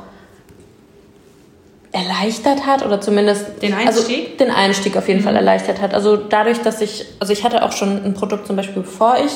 erleichtert 1.91 2.67
hat 2.67 2.85
oder 2.85 3.01
zumindest 3.01 3.61
den 3.61 3.73
also 3.73 4.01
Einstieg, 4.01 4.25
also 4.25 4.37
den 4.37 4.51
Einstieg 4.51 4.97
auf 4.97 5.07
jeden 5.07 5.21
mhm. 5.21 5.25
Fall 5.25 5.35
erleichtert 5.35 5.81
hat. 5.81 5.93
Also 5.93 6.17
dadurch, 6.17 6.61
dass 6.61 6.81
ich, 6.81 7.05
also 7.19 7.33
ich 7.33 7.43
hatte 7.43 7.63
auch 7.63 7.71
schon 7.71 8.03
ein 8.03 8.13
Produkt 8.13 8.47
zum 8.47 8.55
Beispiel, 8.55 8.83
bevor 8.83 9.17
ich 9.17 9.31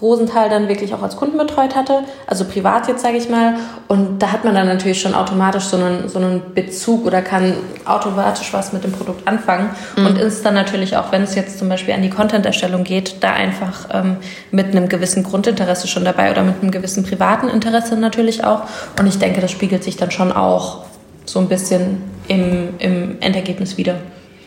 Rosenthal 0.00 0.48
dann 0.48 0.68
wirklich 0.68 0.94
auch 0.94 1.02
als 1.02 1.16
Kunden 1.16 1.38
betreut 1.38 1.74
hatte, 1.74 2.04
also 2.26 2.44
privat 2.44 2.86
jetzt 2.86 3.02
sage 3.02 3.16
ich 3.16 3.28
mal. 3.28 3.54
Und 3.88 4.22
da 4.22 4.30
hat 4.30 4.44
man 4.44 4.54
dann 4.54 4.68
natürlich 4.68 5.00
schon 5.00 5.14
automatisch 5.14 5.64
so 5.64 5.76
einen, 5.76 6.08
so 6.08 6.18
einen 6.18 6.54
Bezug 6.54 7.04
oder 7.04 7.20
kann 7.20 7.54
automatisch 7.84 8.52
was 8.52 8.72
mit 8.72 8.84
dem 8.84 8.92
Produkt 8.92 9.26
anfangen 9.26 9.70
mhm. 9.96 10.06
und 10.06 10.18
ist 10.18 10.44
dann 10.44 10.54
natürlich 10.54 10.96
auch, 10.96 11.10
wenn 11.10 11.22
es 11.22 11.34
jetzt 11.34 11.58
zum 11.58 11.68
Beispiel 11.68 11.94
an 11.94 12.02
die 12.02 12.10
Content-Erstellung 12.10 12.84
geht, 12.84 13.16
da 13.24 13.32
einfach 13.32 13.88
ähm, 13.92 14.18
mit 14.52 14.68
einem 14.68 14.88
gewissen 14.88 15.24
Grundinteresse 15.24 15.88
schon 15.88 16.04
dabei 16.04 16.30
oder 16.30 16.44
mit 16.44 16.62
einem 16.62 16.70
gewissen 16.70 17.02
privaten 17.02 17.48
Interesse 17.48 17.96
natürlich 17.96 18.44
auch. 18.44 18.62
Und 18.98 19.06
ich 19.06 19.18
denke, 19.18 19.40
das 19.40 19.50
spiegelt 19.50 19.82
sich 19.82 19.96
dann 19.96 20.12
schon 20.12 20.30
auch 20.30 20.84
so 21.24 21.40
ein 21.40 21.48
bisschen 21.48 22.02
im, 22.28 22.74
im 22.78 23.16
Endergebnis 23.20 23.76
wieder. 23.76 23.96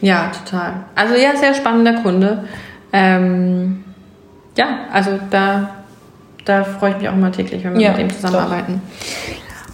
Ja, 0.01 0.31
total. 0.45 0.85
Also 0.95 1.15
ja, 1.15 1.35
sehr 1.35 1.53
spannender 1.53 2.01
Kunde. 2.01 2.45
Ähm 2.93 3.83
ja, 4.57 4.87
also 4.91 5.19
da, 5.29 5.69
da 6.45 6.63
freue 6.63 6.91
ich 6.91 6.97
mich 6.97 7.09
auch 7.09 7.13
immer 7.13 7.31
täglich, 7.31 7.63
wenn 7.63 7.73
wir 7.75 7.81
ja, 7.81 7.91
mit 7.91 8.01
ihm 8.01 8.09
zusammenarbeiten. 8.09 8.81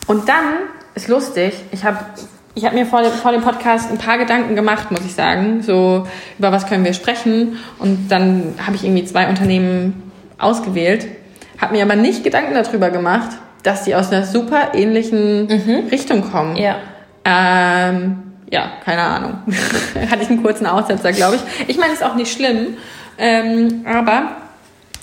Doch. 0.02 0.16
Und 0.16 0.30
dann 0.30 0.46
ist 0.96 1.08
lustig, 1.08 1.54
ich 1.72 1.84
habe 1.84 1.98
ich 2.56 2.66
hab 2.66 2.74
mir 2.74 2.88
vor 2.88 3.04
dem, 3.04 3.12
vor 3.12 3.32
dem 3.32 3.42
Podcast 3.42 3.92
ein 3.92 4.00
paar 4.00 4.18
Gedanken 4.18 4.56
gemacht, 4.56 4.90
muss 4.90 5.06
ich 5.06 5.14
sagen, 5.14 5.62
so 5.62 6.08
über 6.40 6.52
was 6.52 6.66
können 6.66 6.84
wir 6.84 6.94
sprechen. 6.94 7.58
Und 7.78 8.10
dann 8.10 8.56
habe 8.66 8.76
ich 8.76 8.84
irgendwie 8.84 9.06
zwei 9.06 9.30
Unternehmen 9.30 10.12
ausgewählt, 10.40 11.08
habe 11.60 11.76
mir 11.76 11.84
aber 11.84 11.96
nicht 11.96 12.24
Gedanken 12.24 12.56
darüber 12.56 12.90
gemacht, 12.90 13.30
dass 13.62 13.84
die 13.84 13.94
aus 13.94 14.12
einer 14.12 14.24
super 14.24 14.74
ähnlichen 14.74 15.48
mhm. 15.48 15.88
Richtung 15.92 16.32
kommen. 16.32 16.56
Ja. 16.56 16.78
Ähm, 17.26 18.24
ja, 18.50 18.72
keine 18.84 19.02
Ahnung. 19.02 19.34
Hatte 20.10 20.24
ich 20.24 20.30
einen 20.30 20.42
kurzen 20.42 20.66
Aussetzer, 20.66 21.12
glaube 21.12 21.36
ich. 21.36 21.42
Ich 21.68 21.78
meine, 21.78 21.94
ist 21.94 22.04
auch 22.04 22.16
nicht 22.16 22.32
schlimm. 22.32 22.78
Ähm, 23.20 23.86
aber 23.86 24.38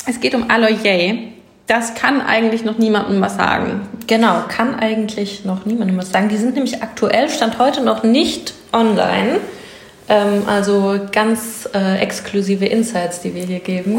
es 0.06 0.20
geht 0.20 0.34
um 0.34 0.50
Aloye. 0.50 1.30
Das 1.66 1.94
kann 1.94 2.20
eigentlich 2.20 2.64
noch 2.64 2.76
niemandem 2.76 3.20
was 3.22 3.36
sagen. 3.36 3.88
Genau, 4.06 4.42
kann 4.48 4.74
eigentlich 4.74 5.46
noch 5.46 5.64
niemandem 5.64 5.96
was 5.96 6.10
sagen. 6.10 6.28
Die 6.28 6.36
sind 6.36 6.54
nämlich 6.54 6.82
aktuell, 6.82 7.30
stand 7.30 7.58
heute 7.58 7.82
noch 7.82 8.02
nicht 8.02 8.52
online. 8.72 9.40
Ähm, 10.06 10.42
also 10.46 11.00
ganz 11.10 11.66
äh, 11.74 11.98
exklusive 12.00 12.66
Insights, 12.66 13.20
die 13.22 13.34
wir 13.34 13.44
hier 13.44 13.60
geben. 13.60 13.98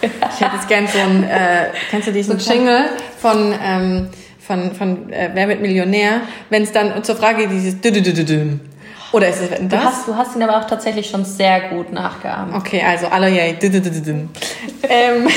Ich 0.00 0.40
hätte 0.40 0.56
jetzt 0.56 0.68
gern 0.68 0.86
so 0.86 0.98
ein, 0.98 1.24
äh, 1.24 1.66
kennst 1.90 2.08
du 2.08 2.12
diesen 2.12 2.38
Jingle 2.38 2.86
von, 3.18 3.54
ähm, 3.62 4.08
von, 4.38 4.72
von 4.72 5.12
äh, 5.12 5.30
Wer 5.34 5.48
wird 5.48 5.60
Millionär? 5.60 6.22
Wenn 6.48 6.62
es 6.62 6.72
dann 6.72 7.04
zur 7.04 7.16
Frage 7.16 7.46
dieses 7.48 7.78
Dü-dü-dü-dü-düm. 7.82 8.60
Oder 9.12 9.28
ist 9.28 9.42
es 9.42 9.50
das? 9.50 9.60
Du 9.68 9.76
hast, 9.76 10.08
du 10.08 10.16
hast 10.16 10.36
ihn 10.36 10.42
aber 10.42 10.58
auch 10.58 10.66
tatsächlich 10.66 11.08
schon 11.08 11.24
sehr 11.24 11.68
gut 11.68 11.92
nachgeahmt. 11.92 12.54
Okay, 12.54 12.82
also 12.82 13.06
Aloyay. 13.06 13.56
ähm, 13.60 15.28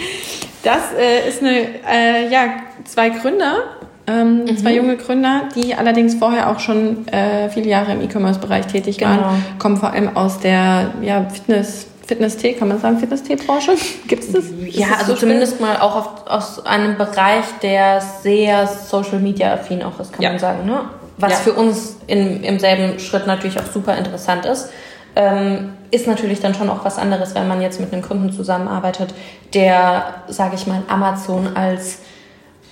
das 0.62 0.78
äh, 0.98 1.28
ist 1.28 1.42
eine, 1.42 1.66
äh, 1.90 2.28
ja, 2.30 2.56
zwei 2.84 3.10
Gründer, 3.10 3.64
ähm, 4.06 4.44
mhm. 4.44 4.56
zwei 4.56 4.74
junge 4.74 4.96
Gründer, 4.96 5.48
die 5.54 5.74
allerdings 5.74 6.14
vorher 6.14 6.50
auch 6.50 6.60
schon 6.60 7.08
äh, 7.08 7.48
viele 7.50 7.68
Jahre 7.68 7.92
im 7.92 8.02
E-Commerce-Bereich 8.02 8.66
tätig 8.66 9.00
waren, 9.00 9.18
genau. 9.18 9.32
kommen 9.58 9.76
vor 9.76 9.92
allem 9.92 10.16
aus 10.16 10.40
der 10.40 10.92
ja, 11.02 11.26
Fitness- 11.28 11.86
Fitness-Tee, 12.06 12.52
kann 12.54 12.68
man 12.68 12.78
sagen, 12.78 12.98
Fitness-Tee-Branche? 12.98 13.72
Gibt 14.08 14.24
es 14.24 14.32
das? 14.32 14.44
Ja, 14.68 14.88
das 14.88 14.98
also 15.00 15.14
so 15.14 15.20
zumindest 15.20 15.60
mal 15.60 15.78
auch 15.78 15.96
auf, 15.96 16.26
aus 16.26 16.66
einem 16.66 16.96
Bereich, 16.96 17.44
der 17.62 18.02
sehr 18.22 18.66
Social-Media-affin 18.66 19.82
auch 19.82 19.98
ist, 20.00 20.12
kann 20.12 20.22
ja. 20.22 20.30
man 20.30 20.38
sagen. 20.38 20.66
Ne? 20.66 20.80
Was 21.16 21.32
ja. 21.32 21.38
für 21.38 21.52
uns 21.52 21.96
in, 22.06 22.42
im 22.42 22.58
selben 22.58 22.98
Schritt 22.98 23.26
natürlich 23.26 23.58
auch 23.58 23.66
super 23.72 23.96
interessant 23.96 24.46
ist. 24.46 24.70
Ähm, 25.16 25.74
ist 25.92 26.08
natürlich 26.08 26.40
dann 26.40 26.54
schon 26.54 26.68
auch 26.68 26.84
was 26.84 26.98
anderes, 26.98 27.36
wenn 27.36 27.46
man 27.46 27.62
jetzt 27.62 27.78
mit 27.78 27.92
einem 27.92 28.02
Kunden 28.02 28.32
zusammenarbeitet, 28.32 29.14
der, 29.52 30.22
sage 30.26 30.56
ich 30.56 30.66
mal, 30.66 30.82
Amazon 30.88 31.56
als 31.56 31.98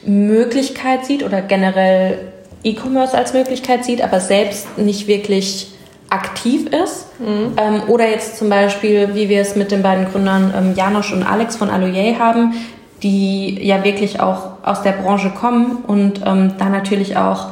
Möglichkeit 0.04 1.06
sieht 1.06 1.22
oder 1.22 1.40
generell 1.40 2.18
E-Commerce 2.64 3.16
als 3.16 3.32
Möglichkeit 3.32 3.84
sieht, 3.84 4.02
aber 4.02 4.18
selbst 4.18 4.76
nicht 4.76 5.06
wirklich 5.06 5.72
aktiv 6.10 6.66
ist. 6.66 7.06
Mhm. 7.20 7.52
Ähm, 7.56 7.82
oder 7.88 8.08
jetzt 8.08 8.38
zum 8.38 8.48
Beispiel, 8.48 9.14
wie 9.14 9.28
wir 9.28 9.40
es 9.40 9.56
mit 9.56 9.70
den 9.70 9.82
beiden 9.82 10.10
Gründern 10.10 10.52
ähm, 10.56 10.74
Janosch 10.76 11.12
und 11.12 11.22
Alex 11.22 11.56
von 11.56 11.70
Aloye 11.70 12.16
haben, 12.18 12.54
die 13.02 13.58
ja 13.64 13.82
wirklich 13.84 14.20
auch 14.20 14.52
aus 14.62 14.82
der 14.82 14.92
Branche 14.92 15.30
kommen 15.30 15.78
und 15.86 16.20
ähm, 16.24 16.52
da 16.58 16.68
natürlich 16.68 17.16
auch 17.16 17.48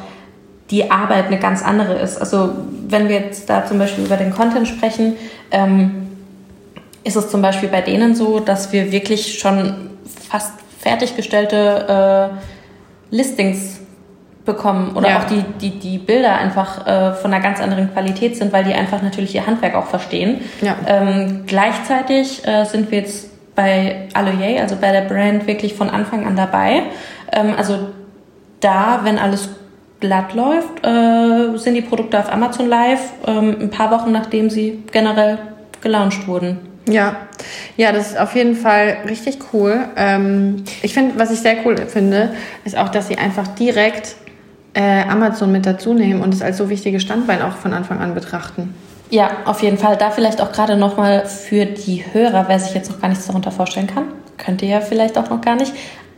die 0.70 0.90
Arbeit 0.90 1.26
eine 1.26 1.38
ganz 1.38 1.62
andere 1.62 1.94
ist. 1.94 2.18
Also 2.18 2.52
wenn 2.88 3.08
wir 3.08 3.16
jetzt 3.20 3.50
da 3.50 3.66
zum 3.66 3.78
Beispiel 3.78 4.04
über 4.04 4.16
den 4.16 4.32
Content 4.32 4.68
sprechen, 4.68 5.16
ähm, 5.50 6.08
ist 7.02 7.16
es 7.16 7.30
zum 7.30 7.42
Beispiel 7.42 7.68
bei 7.68 7.80
denen 7.80 8.14
so, 8.14 8.40
dass 8.40 8.72
wir 8.72 8.92
wirklich 8.92 9.38
schon 9.38 9.90
fast 10.28 10.52
fertiggestellte 10.78 12.30
äh, 13.10 13.14
Listings 13.14 13.80
bekommen 14.44 14.96
oder 14.96 15.10
ja. 15.10 15.18
auch 15.18 15.24
die, 15.24 15.44
die, 15.60 15.78
die 15.78 15.98
Bilder 15.98 16.34
einfach 16.36 16.86
äh, 16.86 17.12
von 17.14 17.32
einer 17.32 17.42
ganz 17.42 17.60
anderen 17.60 17.92
Qualität 17.92 18.36
sind, 18.36 18.52
weil 18.52 18.64
die 18.64 18.72
einfach 18.72 19.02
natürlich 19.02 19.34
ihr 19.34 19.46
Handwerk 19.46 19.74
auch 19.74 19.86
verstehen. 19.86 20.40
Ja. 20.62 20.76
Ähm, 20.86 21.44
gleichzeitig 21.46 22.46
äh, 22.46 22.64
sind 22.64 22.90
wir 22.90 23.00
jetzt 23.00 23.28
bei 23.54 24.08
Aloye, 24.14 24.58
also 24.60 24.76
bei 24.76 24.92
der 24.92 25.02
Brand, 25.02 25.46
wirklich 25.46 25.74
von 25.74 25.90
Anfang 25.90 26.26
an 26.26 26.36
dabei. 26.36 26.84
Ähm, 27.32 27.54
also 27.56 27.88
da, 28.60 29.00
wenn 29.04 29.18
alles 29.18 29.50
glatt 30.00 30.34
läuft, 30.34 30.84
äh, 30.84 31.56
sind 31.56 31.74
die 31.74 31.82
Produkte 31.82 32.18
auf 32.18 32.32
Amazon 32.32 32.68
Live, 32.68 33.12
ähm, 33.26 33.56
ein 33.60 33.70
paar 33.70 33.90
Wochen 33.90 34.12
nachdem 34.12 34.50
sie 34.50 34.82
generell 34.90 35.38
gelauncht 35.80 36.26
wurden. 36.26 36.58
Ja, 36.88 37.16
ja, 37.76 37.92
das 37.92 38.12
ist 38.12 38.18
auf 38.18 38.34
jeden 38.34 38.56
Fall 38.56 38.98
richtig 39.06 39.38
cool. 39.52 39.84
Ähm, 39.96 40.64
ich 40.82 40.94
finde, 40.94 41.18
was 41.18 41.30
ich 41.30 41.40
sehr 41.40 41.56
cool 41.64 41.76
finde, 41.86 42.30
ist 42.64 42.76
auch, 42.76 42.88
dass 42.88 43.08
sie 43.08 43.18
einfach 43.18 43.46
direkt 43.48 44.16
äh, 44.74 45.02
Amazon 45.02 45.52
mit 45.52 45.66
dazu 45.66 45.94
nehmen 45.94 46.22
und 46.22 46.34
es 46.34 46.42
als 46.42 46.56
so 46.56 46.68
wichtiges 46.68 47.02
Standbein 47.02 47.42
auch 47.42 47.56
von 47.56 47.72
Anfang 47.72 48.00
an 48.00 48.14
betrachten. 48.14 48.74
Ja, 49.10 49.30
auf 49.44 49.62
jeden 49.62 49.76
Fall. 49.76 49.96
Da 49.96 50.10
vielleicht 50.10 50.40
auch 50.40 50.52
gerade 50.52 50.76
nochmal 50.76 51.26
für 51.26 51.66
die 51.66 52.04
Hörer, 52.12 52.44
wer 52.48 52.58
sich 52.60 52.74
jetzt 52.74 52.90
noch 52.90 53.00
gar 53.00 53.08
nichts 53.08 53.26
darunter 53.26 53.50
vorstellen 53.50 53.88
kann, 53.88 54.04
könnt 54.38 54.62
ihr 54.62 54.68
ja 54.68 54.80
vielleicht 54.80 55.18
auch 55.18 55.28
noch 55.30 55.40
gar 55.40 55.56
nicht. 55.56 55.72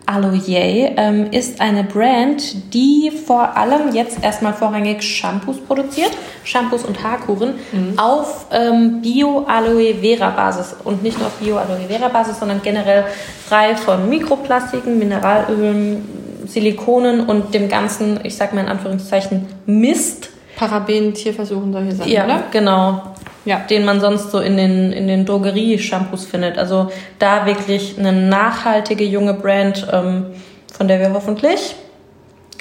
Aloye 0.06 0.92
ähm, 0.96 1.30
ist 1.30 1.60
eine 1.60 1.84
Brand, 1.84 2.74
die 2.74 3.10
vor 3.10 3.56
allem 3.56 3.94
jetzt 3.94 4.22
erstmal 4.22 4.52
vorrangig 4.52 5.02
Shampoos 5.02 5.58
produziert, 5.58 6.10
Shampoos 6.44 6.84
und 6.84 7.02
Haarkuren 7.02 7.54
mhm. 7.72 7.98
auf 7.98 8.46
ähm, 8.52 9.00
Bio-Aloe 9.00 9.94
Vera 10.00 10.30
Basis 10.30 10.74
und 10.84 11.02
nicht 11.02 11.18
nur 11.18 11.28
auf 11.28 11.34
Bio-Aloe 11.34 11.88
Vera 11.88 12.08
Basis, 12.08 12.38
sondern 12.38 12.60
generell 12.62 13.04
frei 13.48 13.76
von 13.76 14.08
Mikroplastiken, 14.08 14.98
Mineralölen, 14.98 16.04
Silikonen 16.46 17.26
und 17.26 17.54
dem 17.54 17.68
ganzen, 17.68 18.20
ich 18.24 18.36
sag 18.36 18.52
mal 18.52 18.62
in 18.62 18.68
Anführungszeichen, 18.68 19.46
Mist. 19.66 20.30
Paraben, 20.56 21.14
Tierversuchen, 21.14 21.72
solche 21.72 21.92
Sachen, 21.92 22.10
ja, 22.10 22.24
oder? 22.24 22.42
genau. 22.50 23.11
Ja. 23.44 23.58
Den 23.58 23.84
man 23.84 24.00
sonst 24.00 24.30
so 24.30 24.38
in 24.38 24.56
den, 24.56 24.92
in 24.92 25.08
den 25.08 25.26
Drogerie-Shampoos 25.26 26.26
findet. 26.26 26.58
Also 26.58 26.90
da 27.18 27.46
wirklich 27.46 27.96
eine 27.98 28.12
nachhaltige 28.12 29.04
junge 29.04 29.34
Brand, 29.34 29.86
ähm, 29.92 30.26
von 30.72 30.88
der 30.88 31.00
wir 31.00 31.12
hoffentlich 31.12 31.74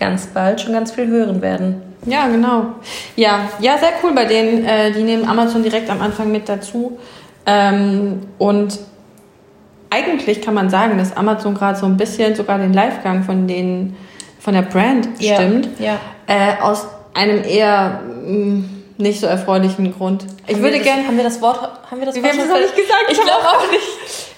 ganz 0.02 0.28
bald 0.28 0.60
schon 0.60 0.74
ganz 0.74 0.92
viel 0.92 1.08
hören 1.08 1.42
werden. 1.42 1.82
Ja, 2.06 2.28
genau. 2.28 2.66
Ja, 3.16 3.50
ja, 3.60 3.78
sehr 3.78 3.92
cool 4.04 4.14
bei 4.14 4.26
denen. 4.26 4.66
Äh, 4.66 4.92
die 4.92 5.04
nehmen 5.04 5.30
Amazon 5.30 5.62
direkt 5.62 5.90
am 5.92 6.02
Anfang 6.02 6.32
mit 6.32 6.50
dazu. 6.50 6.98
Ähm, 7.46 8.22
und 8.40 8.80
eigentlich 9.92 10.42
kann 10.42 10.56
man 10.56 10.72
sagen, 10.72 10.98
dass 10.98 11.16
Amazon 11.16 11.54
gerade 11.54 11.78
so 11.78 11.86
ein 11.86 11.98
bisschen 11.98 12.34
sogar 12.34 12.58
den 12.58 12.74
Livegang 12.74 13.24
von 13.24 13.48
den 13.48 13.96
von 14.40 14.56
der 14.56 14.64
Brand 14.64 15.08
stimmt. 15.20 15.70
Ja. 15.80 16.00
ja. 16.28 16.56
Äh, 16.56 16.62
aus 16.62 16.88
einem 17.14 17.44
eher 17.44 18.02
mh, 18.26 18.32
mm, 18.32 18.81
nicht 19.02 19.20
so 19.20 19.28
erfreulichen 19.28 19.94
Grund. 19.94 20.26
Ich 20.48 20.56
haben 20.56 20.64
würde 20.64 20.80
gerne. 20.80 21.06
Haben 21.08 21.18
wir 21.18 21.24
das 21.24 21.42
Wort? 21.42 21.60
Haben 21.90 22.00
wir 22.00 22.06
das 22.06 22.16
Wort? 22.16 22.24
Wir 22.24 22.32
haben 22.32 22.40
es 22.40 22.48
noch 22.48 22.60
nicht 22.60 22.76
gesagt. 22.76 23.06
Ich 23.10 23.22
glaube 23.22 23.48
auch 23.48 23.72
nicht. 23.72 23.84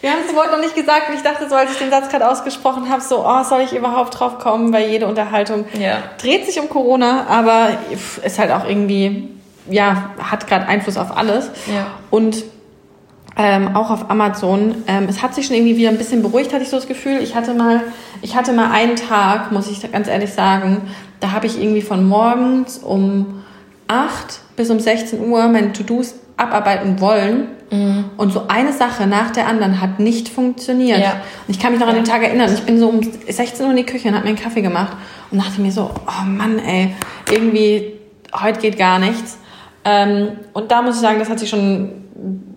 Wir 0.01 0.11
haben 0.11 0.19
das 0.25 0.35
Wort 0.35 0.51
noch 0.51 0.59
nicht 0.59 0.75
gesagt 0.75 1.09
und 1.09 1.15
ich 1.15 1.21
dachte 1.21 1.47
so, 1.47 1.55
als 1.55 1.71
ich 1.71 1.77
den 1.77 1.89
Satz 1.89 2.09
gerade 2.09 2.29
ausgesprochen 2.29 2.89
habe, 2.89 3.01
so, 3.01 3.25
oh, 3.25 3.43
soll 3.43 3.61
ich 3.61 3.73
überhaupt 3.73 4.19
drauf 4.19 4.37
kommen, 4.37 4.73
weil 4.73 4.89
jede 4.89 5.07
Unterhaltung 5.07 5.65
ja. 5.79 5.99
dreht 6.17 6.45
sich 6.45 6.59
um 6.59 6.67
Corona, 6.67 7.25
aber 7.27 7.69
ist 8.23 8.37
halt 8.37 8.51
auch 8.51 8.67
irgendwie, 8.67 9.29
ja, 9.69 10.11
hat 10.19 10.47
gerade 10.47 10.67
Einfluss 10.67 10.97
auf 10.97 11.15
alles. 11.15 11.49
Ja. 11.67 11.87
Und 12.09 12.43
ähm, 13.35 13.75
auch 13.75 13.89
auf 13.89 14.09
Amazon. 14.09 14.83
Ähm, 14.87 15.07
es 15.09 15.21
hat 15.21 15.33
sich 15.33 15.47
schon 15.47 15.55
irgendwie 15.55 15.77
wieder 15.77 15.89
ein 15.89 15.97
bisschen 15.97 16.21
beruhigt, 16.21 16.53
hatte 16.53 16.63
ich 16.63 16.69
so 16.69 16.77
das 16.77 16.87
Gefühl. 16.87 17.19
Ich 17.21 17.35
hatte 17.35 17.53
mal, 17.53 17.81
ich 18.21 18.35
hatte 18.35 18.53
mal 18.53 18.71
einen 18.71 18.95
Tag, 18.95 19.51
muss 19.51 19.69
ich 19.69 19.91
ganz 19.91 20.07
ehrlich 20.07 20.33
sagen, 20.33 20.81
da 21.19 21.31
habe 21.31 21.47
ich 21.47 21.59
irgendwie 21.59 21.81
von 21.81 22.07
morgens 22.07 22.77
um 22.77 23.42
8 23.87 24.41
bis 24.55 24.69
um 24.69 24.79
16 24.79 25.19
Uhr 25.29 25.47
meine 25.47 25.73
To-Dos 25.73 26.15
abarbeiten 26.37 26.99
wollen. 26.99 27.47
Mhm. 27.71 28.05
Und 28.17 28.31
so 28.31 28.47
eine 28.47 28.73
Sache 28.73 29.07
nach 29.07 29.31
der 29.31 29.47
anderen 29.47 29.81
hat 29.81 29.99
nicht 29.99 30.29
funktioniert. 30.29 30.99
Ja. 30.99 31.21
Und 31.47 31.55
ich 31.55 31.59
kann 31.59 31.71
mich 31.71 31.81
noch 31.81 31.87
an 31.87 31.95
den 31.95 32.03
Tag 32.03 32.21
erinnern. 32.23 32.53
Ich 32.53 32.63
bin 32.63 32.79
so 32.79 32.87
um 32.87 33.01
16 33.01 33.65
Uhr 33.65 33.71
in 33.71 33.77
die 33.77 33.85
Küche 33.85 34.07
und 34.07 34.15
habe 34.15 34.25
mir 34.25 34.29
einen 34.29 34.39
Kaffee 34.39 34.61
gemacht 34.61 34.95
und 35.31 35.43
dachte 35.43 35.61
mir 35.61 35.71
so, 35.71 35.89
oh 36.07 36.25
Mann, 36.25 36.59
ey, 36.59 36.93
irgendwie, 37.31 37.93
heute 38.41 38.59
geht 38.59 38.77
gar 38.77 38.99
nichts. 38.99 39.37
Ähm, 39.85 40.29
und 40.53 40.71
da 40.71 40.81
muss 40.81 40.95
ich 40.95 41.01
sagen, 41.01 41.19
das 41.19 41.29
hat 41.29 41.39
sich 41.39 41.49
schon 41.49 42.03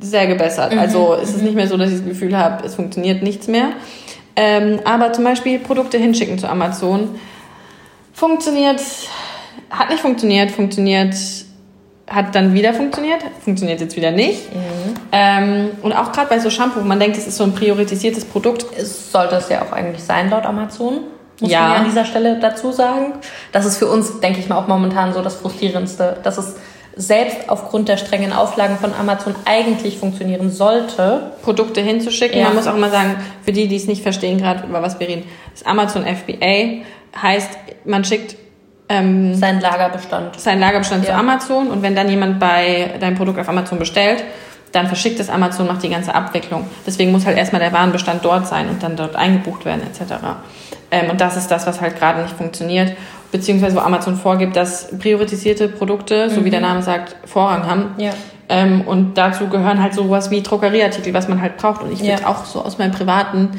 sehr 0.00 0.26
gebessert. 0.26 0.72
Mhm. 0.72 0.78
Also 0.78 1.14
ist 1.14 1.34
es 1.34 1.42
nicht 1.42 1.54
mehr 1.54 1.66
so, 1.66 1.76
dass 1.76 1.90
ich 1.90 1.98
das 1.98 2.06
Gefühl 2.06 2.36
habe, 2.36 2.64
es 2.64 2.74
funktioniert 2.74 3.22
nichts 3.22 3.48
mehr. 3.48 3.70
Ähm, 4.36 4.80
aber 4.84 5.12
zum 5.12 5.24
Beispiel 5.24 5.58
Produkte 5.58 5.96
hinschicken 5.96 6.38
zu 6.38 6.48
Amazon 6.48 7.08
funktioniert, 8.12 8.80
hat 9.70 9.90
nicht 9.90 10.00
funktioniert, 10.00 10.50
funktioniert, 10.50 11.14
hat 12.08 12.34
dann 12.34 12.54
wieder 12.54 12.72
funktioniert, 12.72 13.22
funktioniert 13.44 13.80
jetzt 13.80 13.96
wieder 13.96 14.10
nicht. 14.10 14.54
Mhm. 14.54 14.94
Ähm, 15.12 15.70
und 15.82 15.92
auch 15.92 16.12
gerade 16.12 16.28
bei 16.28 16.38
so 16.38 16.50
Shampoo, 16.50 16.80
man 16.80 17.00
denkt, 17.00 17.16
es 17.16 17.26
ist 17.26 17.36
so 17.36 17.44
ein 17.44 17.52
priorisiertes 17.52 18.24
Produkt. 18.24 18.66
Es 18.76 19.10
sollte 19.10 19.36
es 19.36 19.48
ja 19.48 19.62
auch 19.62 19.72
eigentlich 19.72 20.02
sein 20.02 20.30
laut 20.30 20.44
Amazon. 20.44 21.00
Muss 21.40 21.50
ja. 21.50 21.60
man 21.62 21.70
ja 21.70 21.76
an 21.78 21.84
dieser 21.84 22.04
Stelle 22.04 22.38
dazu 22.40 22.72
sagen. 22.72 23.14
Das 23.52 23.66
ist 23.66 23.76
für 23.76 23.88
uns, 23.88 24.20
denke 24.20 24.40
ich 24.40 24.48
mal, 24.48 24.56
auch 24.56 24.68
momentan 24.68 25.12
so 25.12 25.22
das 25.22 25.36
Frustrierendste, 25.36 26.18
dass 26.22 26.38
es 26.38 26.54
selbst 26.98 27.48
aufgrund 27.48 27.88
der 27.88 27.98
strengen 27.98 28.32
Auflagen 28.32 28.78
von 28.78 28.94
Amazon 28.94 29.34
eigentlich 29.44 29.98
funktionieren 29.98 30.50
sollte. 30.50 31.32
Produkte 31.42 31.82
hinzuschicken. 31.82 32.38
Ja. 32.38 32.46
Man 32.46 32.56
muss 32.56 32.66
auch 32.66 32.76
mal 32.76 32.90
sagen, 32.90 33.16
für 33.42 33.52
die, 33.52 33.68
die 33.68 33.76
es 33.76 33.86
nicht 33.86 34.02
verstehen, 34.02 34.38
gerade 34.38 34.66
über 34.66 34.80
was 34.80 34.98
wir 34.98 35.06
reden, 35.06 35.24
das 35.52 35.66
Amazon 35.66 36.04
FBA 36.06 36.84
heißt, 37.20 37.50
man 37.84 38.04
schickt 38.04 38.36
ähm, 38.88 39.34
seinen 39.34 39.60
Lagerbestand. 39.60 40.38
Seinen 40.40 40.60
Lagerbestand 40.60 41.04
ja. 41.04 41.10
zu 41.10 41.16
Amazon 41.18 41.68
und 41.68 41.82
wenn 41.82 41.94
dann 41.94 42.08
jemand 42.08 42.38
bei 42.38 42.94
deinem 43.00 43.16
Produkt 43.16 43.38
auf 43.38 43.48
Amazon 43.48 43.78
bestellt, 43.78 44.22
dann 44.72 44.86
verschickt 44.88 45.18
es 45.20 45.30
Amazon, 45.30 45.66
macht 45.66 45.82
die 45.82 45.88
ganze 45.88 46.14
Abwicklung. 46.14 46.66
Deswegen 46.86 47.10
muss 47.12 47.24
halt 47.24 47.38
erstmal 47.38 47.60
der 47.60 47.72
Warenbestand 47.72 48.24
dort 48.24 48.46
sein 48.46 48.68
und 48.68 48.82
dann 48.82 48.96
dort 48.96 49.16
eingebucht 49.16 49.64
werden 49.64 49.82
etc. 49.82 50.14
Ähm, 50.90 51.10
und 51.10 51.20
das 51.20 51.36
ist 51.36 51.50
das, 51.50 51.66
was 51.66 51.80
halt 51.80 51.98
gerade 51.98 52.22
nicht 52.22 52.36
funktioniert. 52.36 52.96
beziehungsweise 53.32 53.74
wo 53.76 53.80
Amazon 53.80 54.16
vorgibt, 54.16 54.54
dass 54.54 54.88
priorisierte 54.98 55.68
Produkte, 55.68 56.30
so 56.30 56.44
wie 56.44 56.50
der 56.50 56.60
Name 56.60 56.80
sagt, 56.82 57.16
Vorrang 57.24 57.66
haben. 57.66 57.94
Ja. 57.98 58.12
Ähm, 58.48 58.82
und 58.82 59.14
dazu 59.18 59.48
gehören 59.48 59.82
halt 59.82 59.94
sowas 59.94 60.30
wie 60.30 60.42
Drogerieartikel, 60.42 61.12
was 61.12 61.26
man 61.26 61.42
halt 61.42 61.56
braucht. 61.56 61.82
Und 61.82 61.92
ich 61.92 62.00
würde 62.00 62.22
Ja. 62.22 62.28
auch 62.28 62.44
so 62.44 62.62
aus 62.62 62.78
meinem 62.78 62.92
privaten 62.92 63.50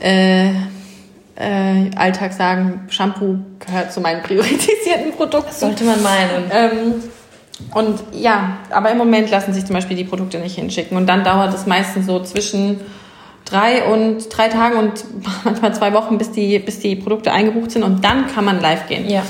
äh, 0.00 0.50
äh, 1.38 1.90
Alltag 1.96 2.32
sagen, 2.32 2.86
Shampoo 2.88 3.38
gehört 3.64 3.92
zu 3.92 4.00
meinen 4.00 4.22
priorisierten 4.22 5.12
Produkten. 5.16 5.52
Sollte 5.52 5.84
man 5.84 6.02
meinen. 6.02 6.50
Ähm, 6.50 6.94
und 7.74 8.00
ja, 8.12 8.58
aber 8.70 8.90
im 8.90 8.98
Moment 8.98 9.30
lassen 9.30 9.52
sich 9.52 9.64
zum 9.64 9.74
Beispiel 9.74 9.96
die 9.96 10.04
Produkte 10.04 10.38
nicht 10.38 10.56
hinschicken. 10.56 10.96
Und 10.96 11.06
dann 11.06 11.24
dauert 11.24 11.54
es 11.54 11.66
meistens 11.66 12.06
so 12.06 12.20
zwischen 12.20 12.80
drei 13.44 13.84
und 13.84 14.26
drei 14.36 14.48
Tagen 14.48 14.76
und 14.78 15.04
manchmal 15.44 15.74
zwei 15.74 15.92
Wochen, 15.92 16.18
bis 16.18 16.30
die, 16.32 16.58
bis 16.58 16.80
die 16.80 16.96
Produkte 16.96 17.32
eingebucht 17.32 17.70
sind. 17.70 17.82
Und 17.82 18.04
dann 18.04 18.26
kann 18.26 18.44
man 18.44 18.60
live 18.60 18.86
gehen. 18.88 19.08
Ja. 19.08 19.22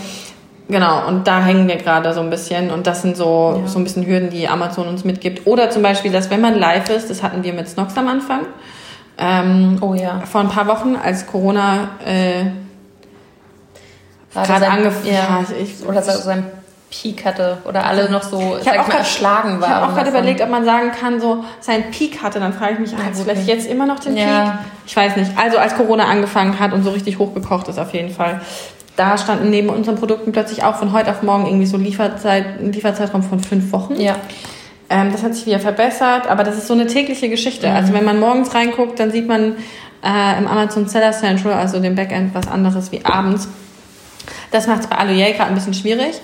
Genau, 0.71 1.09
und 1.09 1.27
da 1.27 1.43
hängen 1.43 1.67
wir 1.67 1.77
gerade 1.77 2.13
so 2.13 2.21
ein 2.21 2.29
bisschen. 2.29 2.71
Und 2.71 2.87
das 2.87 3.01
sind 3.01 3.17
so, 3.17 3.61
Ja. 3.63 3.69
so 3.69 3.79
ein 3.79 3.85
bisschen 3.85 4.07
Hürden, 4.07 4.29
die 4.29 4.49
Amazon 4.49 4.87
uns 4.89 5.05
mitgibt. 5.05 5.47
Oder 5.47 5.71
zum 5.71 5.83
Beispiel, 5.83 6.13
dass 6.13 6.31
wenn 6.31 6.43
man 6.43 6.59
live 6.59 6.91
ist, 6.91 7.09
das 7.09 7.23
hatten 7.23 7.43
wir 7.43 7.55
mit 7.55 7.69
Snox 7.69 7.97
am 7.97 8.09
Anfang, 8.09 8.41
ähm, 9.19 9.79
Oh 9.81 9.95
ja. 9.95 10.21
vor 10.31 10.41
ein 10.43 10.49
paar 10.49 10.67
Wochen, 10.69 10.97
als 10.97 11.27
Corona 11.27 11.89
äh, 12.05 12.45
Gerade 14.35 14.61
sein- 14.61 14.71
angefangen 14.71 15.07
Ja. 15.13 15.45
ich, 15.61 15.87
Oder 15.87 16.03
so 16.03 16.13
seinen 16.21 16.47
Peak 16.91 17.25
hatte. 17.25 17.59
Oder 17.67 17.85
alle 17.85 18.11
noch 18.11 18.23
so, 18.23 18.57
Ich 18.59 18.65
sag 18.65 18.75
auch 18.75 18.79
mal, 18.79 18.85
grad- 18.91 18.99
erschlagen 19.01 19.55
Ich 19.57 19.61
waren. 19.61 19.71
habe 19.75 19.87
auch 19.87 19.95
gerade 19.97 20.11
überlegt, 20.11 20.41
ob 20.41 20.49
man 20.51 20.65
sagen 20.65 20.91
kann, 20.99 21.21
so 21.21 21.45
seinen 21.61 21.91
Peak 21.91 22.23
hatte. 22.23 22.39
Dann 22.41 22.53
frage 22.53 22.75
ich 22.75 22.79
mich, 22.79 22.95
hat 22.95 23.13
es 23.13 23.23
vielleicht 23.23 23.47
jetzt 23.47 23.67
immer 23.67 23.87
noch 23.87 23.99
den 23.99 24.17
Ja. 24.17 24.25
Peak? 24.43 24.53
Ich 24.87 24.97
weiß 24.97 25.17
nicht. 25.17 25.33
Also 25.37 25.59
als 25.59 25.75
Corona 25.77 26.05
angefangen 26.05 26.59
hat 26.59 26.73
und 26.73 26.83
so 26.85 26.91
richtig 26.91 27.19
hochgekocht 27.19 27.69
ist 27.69 27.79
auf 27.79 27.93
jeden 27.93 28.11
Fall. 28.15 28.41
Da 28.97 29.17
standen 29.19 29.51
neben 29.51 29.69
unseren 29.69 29.97
Produkten 29.97 30.33
plötzlich 30.33 30.65
auch 30.65 30.77
von 30.77 30.93
heute 30.93 31.11
auf 31.11 31.23
morgen 31.23 31.47
irgendwie 31.47 31.67
so 31.67 31.77
Lieferzeit, 31.77 32.59
ein 32.61 32.73
Lieferzeitraum 32.73 33.23
von 33.23 33.41
fünf 33.41 33.71
Wochen. 33.73 34.01
Ja. 34.01 34.17
Ähm, 34.91 35.13
das 35.13 35.23
hat 35.23 35.35
sich 35.35 35.47
wieder 35.47 35.61
verbessert, 35.61 36.27
aber 36.29 36.45
das 36.45 36.57
ist 36.57 36.67
so 36.67 36.75
eine 36.75 36.87
tägliche 36.87 37.29
Geschichte. 37.29 37.71
Also 37.71 37.93
wenn 37.93 38.05
man 38.05 38.19
morgens 38.19 38.55
reinguckt, 38.55 38.99
dann 38.99 39.11
sieht 39.11 39.29
man 39.29 39.57
äh, 40.03 40.39
im 40.39 40.47
Amazon 40.47 40.89
Seller 40.89 41.13
Central, 41.13 41.53
also 41.53 41.79
dem 41.81 41.95
Backend, 41.95 42.35
was 42.35 42.49
anderes 42.49 42.91
wie 42.93 43.05
abends. 43.05 43.49
Das 44.51 44.67
macht 44.67 44.81
es 44.81 44.87
bei 44.87 44.97
Aloyay 44.97 45.33
gerade 45.33 45.51
ein 45.51 45.55
bisschen 45.55 45.75
schwierig. 45.75 46.21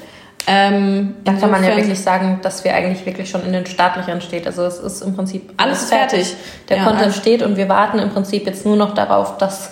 Ähm, 0.46 1.14
Da 1.24 1.32
kann 1.34 1.50
man 1.50 1.64
ja 1.64 1.74
wirklich 1.76 1.98
sagen, 2.00 2.40
dass 2.42 2.64
wir 2.64 2.74
eigentlich 2.74 3.04
wirklich 3.06 3.30
schon 3.30 3.44
in 3.46 3.52
den 3.52 3.66
Startlöchern 3.66 4.20
steht. 4.20 4.46
Also 4.46 4.64
es 4.64 4.78
ist 4.78 5.02
im 5.02 5.14
Prinzip 5.14 5.52
Alles 5.56 5.82
ist 5.82 5.88
fertig. 5.90 6.34
Der 6.68 6.78
Ja, 6.78 6.84
Content 6.84 7.14
steht 7.14 7.42
und 7.42 7.56
wir 7.56 7.68
warten 7.68 7.98
im 7.98 8.10
Prinzip 8.10 8.46
jetzt 8.46 8.66
nur 8.66 8.76
noch 8.76 8.94
darauf, 8.94 9.38
dass 9.38 9.70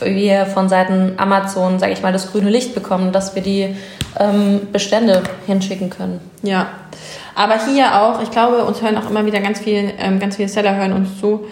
wir 0.00 0.46
von 0.46 0.68
Seiten 0.68 1.14
Amazon, 1.16 1.78
sage 1.78 1.92
ich 1.92 2.02
mal, 2.02 2.12
das 2.12 2.30
grüne 2.30 2.50
Licht 2.50 2.74
bekommen, 2.74 3.12
dass 3.12 3.34
wir 3.34 3.42
die 3.42 3.76
ähm, 4.18 4.68
Bestände 4.72 5.22
hinschicken 5.46 5.90
können. 5.90 6.20
Ja, 6.42 6.68
aber 7.38 7.54
hier 7.64 7.94
auch, 8.02 8.20
ich 8.20 8.30
glaube, 8.30 8.64
uns 8.64 8.82
hören 8.82 8.98
auch 8.98 9.08
immer 9.08 9.24
wieder 9.24 9.40
ganz 9.40 9.60
viele, 9.60 9.92
ähm, 9.98 10.18
ganz 10.18 10.36
viele 10.36 10.48
Seller 10.48 10.74
hören 10.74 10.92
uns 10.92 11.20
zu. 11.20 11.44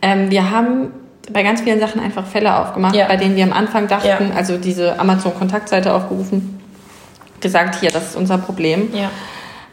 Ähm, 0.00 0.30
wir 0.30 0.50
haben 0.50 0.92
bei 1.32 1.42
ganz 1.42 1.60
vielen 1.62 1.80
Sachen 1.80 2.00
einfach 2.00 2.24
Fälle 2.26 2.56
aufgemacht, 2.56 2.94
Ja. 2.94 3.06
bei 3.08 3.16
denen 3.16 3.34
wir 3.36 3.44
am 3.44 3.52
Anfang 3.52 3.88
dachten, 3.88 4.06
Ja. 4.30 4.36
also 4.36 4.56
diese 4.56 4.98
Amazon-Kontaktseite 5.00 5.92
aufgerufen, 5.92 6.60
gesagt, 7.40 7.80
hier, 7.80 7.90
das 7.90 8.10
ist 8.10 8.16
unser 8.16 8.38
Problem. 8.38 8.90
Ja. 8.94 9.10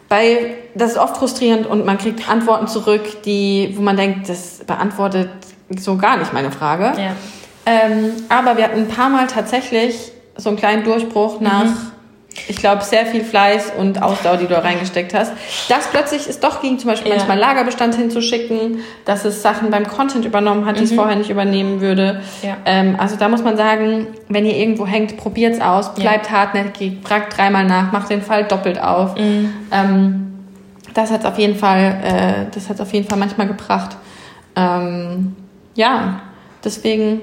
Weil 0.10 0.56
das 0.74 0.92
ist 0.94 0.98
oft 0.98 1.18
frustrierend 1.18 1.68
und 1.68 1.86
man 1.86 2.00
kriegt 2.00 2.28
Antworten 2.30 2.68
zurück, 2.68 3.24
die, 3.26 3.74
wo 3.78 3.82
man 3.82 3.96
denkt, 3.96 4.28
das 4.28 4.62
beantwortet 4.66 5.30
so 5.78 5.98
gar 5.98 6.18
nicht 6.18 6.34
meine 6.34 6.52
Frage. 6.52 6.94
Ja. 7.00 7.12
Ähm, 7.68 8.14
aber 8.28 8.58
wir 8.58 8.64
hatten 8.64 8.80
ein 8.80 8.88
paar 8.88 9.10
Mal 9.10 9.28
tatsächlich 9.28 10.12
so 10.36 10.50
einen 10.50 10.58
kleinen 10.58 10.84
Durchbruch 10.84 11.40
nach, 11.42 11.68
ich 12.48 12.58
glaube, 12.58 12.84
sehr 12.84 13.06
viel 13.06 13.24
Fleiß 13.24 13.74
und 13.78 14.02
Ausdauer, 14.02 14.38
die 14.38 14.46
du 14.48 14.54
da 14.54 14.60
reingesteckt 14.60 15.14
hast. 15.14 15.34
Dass 15.68 15.88
plötzlich 15.88 16.28
es 16.28 16.40
doch 16.40 16.62
ging, 16.62 16.80
zum 16.80 16.90
Beispiel 16.90 17.12
Ja. 17.12 17.18
manchmal 17.18 17.38
Lagerbestand 17.38 17.96
hinzuschicken, 17.96 18.80
dass 19.06 19.26
es 19.26 19.42
Sachen 19.42 19.70
beim 19.70 19.88
Content 19.88 20.26
übernommen 20.26 20.66
hat, 20.66 20.80
die 20.80 20.84
es 20.84 20.94
vorher 20.94 21.16
nicht 21.16 21.30
übernehmen 21.30 21.82
würde. 21.82 22.22
Ja. 22.42 22.58
Ähm, 22.66 22.96
also 22.98 23.16
da 23.16 23.28
muss 23.30 23.44
man 23.44 23.58
sagen, 23.58 24.08
wenn 24.28 24.46
ihr 24.46 24.56
irgendwo 24.56 24.86
hängt, 24.88 25.18
probiert's 25.18 25.60
aus, 25.62 25.94
bleibt 25.94 26.32
hartnäckig, 26.32 26.98
fragt 27.04 27.38
dreimal 27.38 27.66
nach, 27.66 27.92
macht 27.92 28.10
den 28.10 28.22
Fall 28.22 28.44
doppelt 28.46 28.82
auf. 28.82 29.16
Ähm, 29.72 30.26
das 30.94 31.12
hat 31.12 31.26
auf 31.26 31.38
jeden 31.38 31.56
Fall, 31.56 31.98
äh, 32.04 32.54
das 32.54 32.70
hat 32.70 32.82
auf 32.82 32.92
jeden 32.94 33.08
Fall 33.08 33.18
manchmal 33.18 33.48
gebracht. 33.48 33.96
Ähm, 34.56 35.36
ja, 35.76 36.22
deswegen 36.64 37.22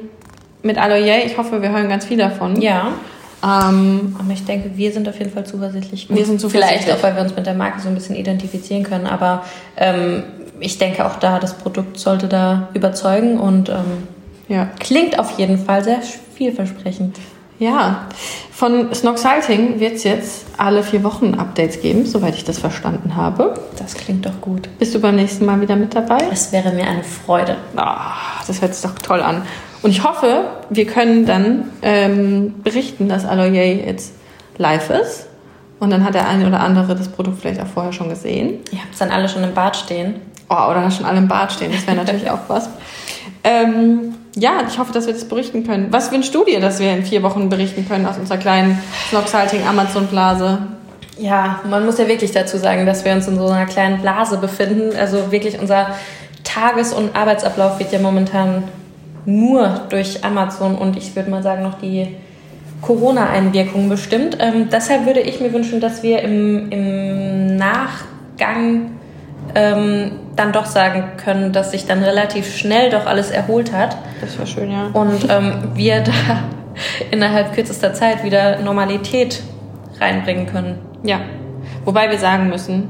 mit 0.62 0.78
Aloye, 0.78 1.22
ich 1.24 1.36
hoffe, 1.36 1.60
wir 1.62 1.70
hören 1.70 1.88
ganz 1.88 2.06
viel 2.06 2.16
davon. 2.18 2.60
Ja. 2.60 2.92
Ähm, 3.42 4.16
Aber 4.18 4.32
ich 4.32 4.44
denke, 4.44 4.70
wir 4.76 4.92
sind 4.92 5.08
auf 5.08 5.18
jeden 5.18 5.30
Fall 5.30 5.44
zuversichtlich. 5.44 6.08
Wir 6.08 6.24
sind 6.24 6.40
zuversichtlich. 6.40 6.82
Vielleicht 6.84 6.98
auch, 6.98 7.02
weil 7.02 7.14
wir 7.14 7.22
uns 7.22 7.36
mit 7.36 7.46
der 7.46 7.54
Marke 7.54 7.80
so 7.80 7.88
ein 7.88 7.94
bisschen 7.94 8.16
identifizieren 8.16 8.82
können. 8.82 9.06
Aber 9.06 9.44
ähm, 9.76 10.24
ich 10.58 10.78
denke 10.78 11.04
auch 11.04 11.16
da, 11.16 11.38
das 11.38 11.54
Produkt 11.54 11.98
sollte 11.98 12.28
da 12.28 12.68
überzeugen 12.74 13.38
und 13.38 13.68
ähm, 13.68 14.08
ja. 14.48 14.68
klingt 14.78 15.18
auf 15.18 15.38
jeden 15.38 15.58
Fall 15.58 15.84
sehr 15.84 16.00
vielversprechend. 16.34 17.16
Ja, 17.58 18.06
von 18.52 18.94
Snoxalting 18.94 19.80
wird 19.80 19.94
es 19.94 20.04
jetzt 20.04 20.46
alle 20.56 20.82
vier 20.82 21.02
Wochen 21.04 21.34
Updates 21.34 21.80
geben, 21.80 22.06
soweit 22.06 22.34
ich 22.34 22.44
das 22.44 22.58
verstanden 22.58 23.16
habe. 23.16 23.54
Das 23.78 23.94
klingt 23.94 24.26
doch 24.26 24.40
gut. 24.40 24.68
Bist 24.78 24.94
du 24.94 25.00
beim 25.00 25.16
nächsten 25.16 25.46
Mal 25.46 25.60
wieder 25.60 25.76
mit 25.76 25.94
dabei? 25.94 26.18
Es 26.32 26.52
wäre 26.52 26.72
mir 26.72 26.86
eine 26.86 27.04
Freude. 27.04 27.56
Ah, 27.76 28.14
das 28.46 28.60
hört 28.60 28.74
sich 28.74 28.82
doch 28.82 28.98
toll 28.98 29.20
an. 29.20 29.42
Und 29.82 29.90
ich 29.90 30.04
hoffe, 30.04 30.50
wir 30.70 30.86
können 30.86 31.26
dann 31.26 31.70
ähm, 31.82 32.54
berichten, 32.62 33.08
dass 33.08 33.24
Aloye 33.24 33.84
jetzt 33.86 34.14
live 34.58 34.90
ist. 34.90 35.26
Und 35.78 35.90
dann 35.90 36.04
hat 36.04 36.14
der 36.14 36.28
eine 36.28 36.46
oder 36.46 36.60
andere 36.60 36.94
das 36.94 37.08
Produkt 37.08 37.40
vielleicht 37.40 37.60
auch 37.60 37.66
vorher 37.66 37.92
schon 37.92 38.08
gesehen. 38.08 38.60
Ihr 38.72 38.80
habt 38.80 38.92
es 38.92 38.98
dann 38.98 39.10
alle 39.10 39.28
schon 39.28 39.44
im 39.44 39.52
Bad 39.54 39.76
stehen. 39.76 40.16
Oh, 40.48 40.70
oder 40.70 40.90
schon 40.90 41.04
alle 41.04 41.18
im 41.18 41.28
Bad 41.28 41.52
stehen. 41.52 41.72
Das 41.72 41.86
wäre 41.86 41.96
natürlich 41.96 42.30
auch 42.30 42.40
was. 42.48 42.68
Ähm, 43.44 44.14
ja, 44.38 44.62
ich 44.68 44.78
hoffe, 44.78 44.92
dass 44.92 45.06
wir 45.06 45.14
das 45.14 45.24
berichten 45.24 45.64
können. 45.64 45.88
Was 45.90 46.12
wünschst 46.12 46.34
du 46.34 46.44
dir, 46.44 46.60
dass 46.60 46.78
wir 46.78 46.92
in 46.92 47.04
vier 47.04 47.22
Wochen 47.22 47.48
berichten 47.48 47.88
können 47.88 48.04
aus 48.04 48.18
unserer 48.18 48.36
kleinen 48.36 48.78
Snoxhalting 49.08 49.66
Amazon-Blase? 49.66 50.58
Ja, 51.18 51.60
man 51.68 51.86
muss 51.86 51.96
ja 51.96 52.06
wirklich 52.06 52.32
dazu 52.32 52.58
sagen, 52.58 52.84
dass 52.84 53.04
wir 53.06 53.12
uns 53.12 53.26
in 53.26 53.38
so 53.38 53.46
einer 53.46 53.64
kleinen 53.64 54.02
Blase 54.02 54.36
befinden. 54.36 54.94
Also 54.94 55.32
wirklich 55.32 55.58
unser 55.58 55.96
Tages- 56.44 56.92
und 56.92 57.16
Arbeitsablauf 57.16 57.78
wird 57.78 57.92
ja 57.92 57.98
momentan 57.98 58.64
nur 59.24 59.86
durch 59.88 60.22
Amazon 60.22 60.76
und 60.76 60.98
ich 60.98 61.16
würde 61.16 61.30
mal 61.30 61.42
sagen 61.42 61.62
noch 61.62 61.80
die 61.80 62.14
Corona-Einwirkungen 62.82 63.88
bestimmt. 63.88 64.36
Ähm, 64.38 64.68
deshalb 64.70 65.06
würde 65.06 65.20
ich 65.20 65.40
mir 65.40 65.52
wünschen, 65.54 65.80
dass 65.80 66.02
wir 66.02 66.20
im, 66.20 66.70
im 66.70 67.56
Nachgang 67.56 68.90
ähm, 69.54 70.12
dann 70.36 70.52
doch 70.52 70.66
sagen 70.66 71.12
können, 71.16 71.52
dass 71.52 71.70
sich 71.70 71.86
dann 71.86 72.02
relativ 72.02 72.54
schnell 72.56 72.90
doch 72.90 73.06
alles 73.06 73.30
erholt 73.30 73.72
hat 73.72 73.96
Das 74.20 74.36
wäre 74.36 74.46
schön, 74.46 74.70
ja. 74.70 74.88
und 74.92 75.26
ähm, 75.30 75.70
wir 75.74 76.00
da 76.02 76.12
innerhalb 77.10 77.54
kürzester 77.54 77.94
Zeit 77.94 78.22
wieder 78.24 78.58
Normalität 78.60 79.42
reinbringen 80.00 80.46
können. 80.46 80.78
Ja. 81.02 81.20
Wobei 81.84 82.10
wir 82.10 82.18
sagen 82.18 82.48
müssen, 82.48 82.88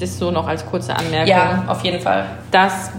das 0.00 0.18
so 0.18 0.30
noch 0.30 0.48
als 0.48 0.64
kurze 0.66 0.96
Anmerkung, 0.96 1.28
Ja, 1.28 1.64
auf 1.68 1.82
jeden 1.84 2.00
Fall. 2.00 2.24
dass 2.50 2.90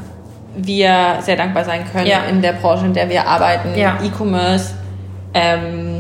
wir 0.56 1.18
sehr 1.22 1.36
dankbar 1.36 1.64
sein 1.66 1.82
können 1.92 2.08
Ja. 2.08 2.20
in 2.30 2.42
der 2.42 2.54
Branche, 2.54 2.86
in 2.86 2.94
der 2.94 3.10
wir 3.10 3.28
arbeiten, 3.28 3.78
Ja. 3.78 3.98
E-Commerce. 4.04 4.74
Ähm, 5.34 5.99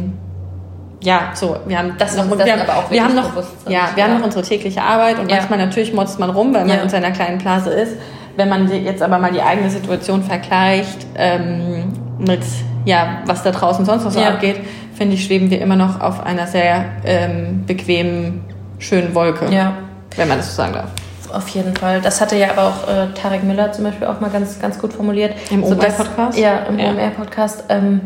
ja, 1.01 1.31
so, 1.33 1.57
wir 1.65 1.77
haben 1.79 1.93
Das 1.97 2.15
noch, 2.17 2.29
uns 2.29 2.43
wir, 2.43 2.51
haben, 2.51 2.61
aber 2.61 2.77
auch 2.77 2.91
wir 2.91 3.03
haben 3.03 3.15
noch, 3.15 3.31
ja, 3.67 3.89
wir 3.95 4.03
haben 4.03 4.11
Ja. 4.13 4.17
noch 4.19 4.25
unsere 4.25 4.43
tägliche 4.43 4.81
Arbeit 4.81 5.19
und 5.19 5.29
Ja. 5.29 5.37
manchmal 5.37 5.59
natürlich 5.59 5.93
motzt 5.93 6.19
man 6.19 6.29
rum, 6.29 6.53
weil 6.53 6.65
man 6.65 6.77
Ja. 6.77 6.83
in 6.83 6.89
seiner 6.89 7.11
kleinen 7.11 7.37
Blase 7.37 7.69
ist. 7.69 7.93
Wenn 8.35 8.47
man 8.49 8.71
jetzt 8.71 9.01
aber 9.01 9.17
mal 9.19 9.31
die 9.31 9.41
eigene 9.41 9.69
Situation 9.69 10.23
vergleicht 10.23 11.05
ähm, 11.15 11.91
mit, 12.19 12.41
ja, 12.85 13.17
was 13.25 13.43
da 13.43 13.51
draußen 13.51 13.83
sonst 13.85 14.03
noch 14.05 14.11
so 14.11 14.21
abgeht, 14.21 14.57
finde 14.95 15.15
ich, 15.15 15.25
schweben 15.25 15.49
wir 15.49 15.61
immer 15.61 15.75
noch 15.75 15.99
auf 16.01 16.25
einer 16.25 16.47
sehr 16.47 16.85
ähm, 17.05 17.63
bequemen, 17.65 18.43
schönen 18.77 19.13
Wolke, 19.15 19.53
Ja, 19.53 19.73
wenn 20.15 20.27
man 20.29 20.37
das 20.37 20.49
so 20.55 20.61
sagen 20.61 20.73
darf. 20.73 20.89
auf 21.33 21.47
jeden 21.49 21.75
Fall. 21.75 21.99
Das 22.01 22.21
hatte 22.21 22.37
ja 22.37 22.51
aber 22.51 22.63
auch 22.63 22.87
äh, 22.89 23.07
Tarek 23.13 23.43
Müller 23.43 23.71
zum 23.73 23.83
Beispiel 23.85 24.07
auch 24.07 24.19
mal 24.21 24.29
ganz, 24.29 24.59
ganz 24.59 24.79
gut 24.79 24.93
formuliert. 24.93 25.33
Im 25.51 25.63
So, 25.63 25.71
OMR-Podcast? 25.75 26.37
Ja, 26.37 26.59
im. 26.69 26.79
OMR-Podcast. 26.79 27.65
Ähm, 27.69 28.01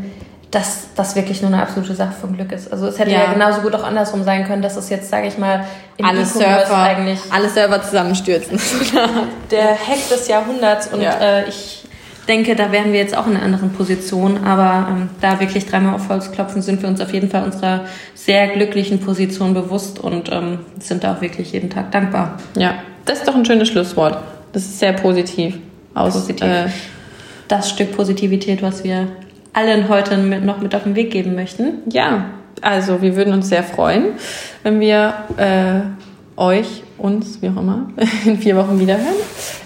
dass 0.53 0.87
das 0.95 1.15
wirklich 1.15 1.41
nur 1.41 1.51
eine 1.51 1.61
absolute 1.63 1.95
Sache 1.95 2.13
von 2.21 2.35
Glück 2.35 2.51
ist. 2.51 2.71
Also 2.71 2.85
es 2.87 2.99
hätte 2.99 3.09
ja, 3.11 3.23
Ja. 3.23 3.33
genauso 3.33 3.61
gut 3.61 3.73
auch 3.73 3.83
andersrum 3.83 4.23
sein 4.23 4.45
können, 4.45 4.61
dass 4.61 4.77
es 4.77 4.89
jetzt, 4.89 5.09
sage 5.09 5.27
ich 5.27 5.37
mal, 5.39 5.65
im 5.97 6.05
alle 6.05 6.23
Surfer, 6.25 6.77
eigentlich 6.77 7.19
alle 7.31 7.49
Server 7.49 7.81
zusammenstürzen. 7.81 8.59
der 9.51 9.69
Hack 9.71 10.09
des 10.11 10.27
Jahrhunderts 10.27 10.87
und 10.93 11.01
Ja. 11.01 11.13
äh, 11.19 11.49
ich 11.49 11.85
denke, 12.27 12.55
da 12.55 12.71
wären 12.71 12.93
wir 12.93 12.99
jetzt 12.99 13.17
auch 13.17 13.25
in 13.27 13.35
einer 13.35 13.43
anderen 13.45 13.71
Position, 13.71 14.43
aber 14.45 14.87
ähm, 14.89 15.09
da 15.21 15.39
wirklich 15.39 15.65
dreimal 15.65 15.95
auf 15.95 16.07
Holz 16.09 16.31
klopfen, 16.31 16.61
sind 16.61 16.81
wir 16.81 16.87
uns 16.87 17.01
auf 17.01 17.11
jeden 17.13 17.29
Fall 17.29 17.43
unserer 17.43 17.81
sehr 18.13 18.47
glücklichen 18.49 18.99
Position 18.99 19.53
bewusst 19.55 19.99
und 19.99 20.31
ähm, 20.31 20.59
sind 20.79 21.03
da 21.03 21.15
auch 21.15 21.21
wirklich 21.21 21.51
jeden 21.51 21.69
Tag 21.71 21.91
dankbar. 21.91 22.37
Ja, 22.57 22.75
das 23.05 23.19
ist 23.19 23.27
doch 23.27 23.35
ein 23.35 23.43
schönes 23.43 23.67
Schlusswort. 23.69 24.19
Das 24.53 24.61
ist 24.63 24.79
sehr 24.79 24.93
positiv. 24.93 25.57
Aus, 25.95 26.13
Positiv. 26.13 26.45
Äh, 26.47 26.65
Das 27.49 27.69
Stück 27.69 27.95
Positivität, 27.97 28.61
was 28.61 28.83
wir 28.83 29.07
allen 29.53 29.87
heute 29.89 30.17
mit, 30.17 30.43
noch 30.43 30.59
mit 30.59 30.75
auf 30.75 30.83
den 30.83 30.95
Weg 30.95 31.11
geben 31.11 31.35
möchten. 31.35 31.79
ja, 31.89 32.25
also 32.63 33.01
wir 33.01 33.15
würden 33.15 33.33
uns 33.33 33.49
sehr 33.49 33.63
freuen, 33.63 34.13
wenn 34.63 34.79
wir 34.79 35.13
äh, 35.37 35.81
euch, 36.39 36.83
uns, 36.97 37.41
wie 37.41 37.49
auch 37.49 37.57
immer, 37.57 37.87
in 38.25 38.37
vier 38.37 38.55
Wochen 38.55 38.79
wiederhören 38.79 39.15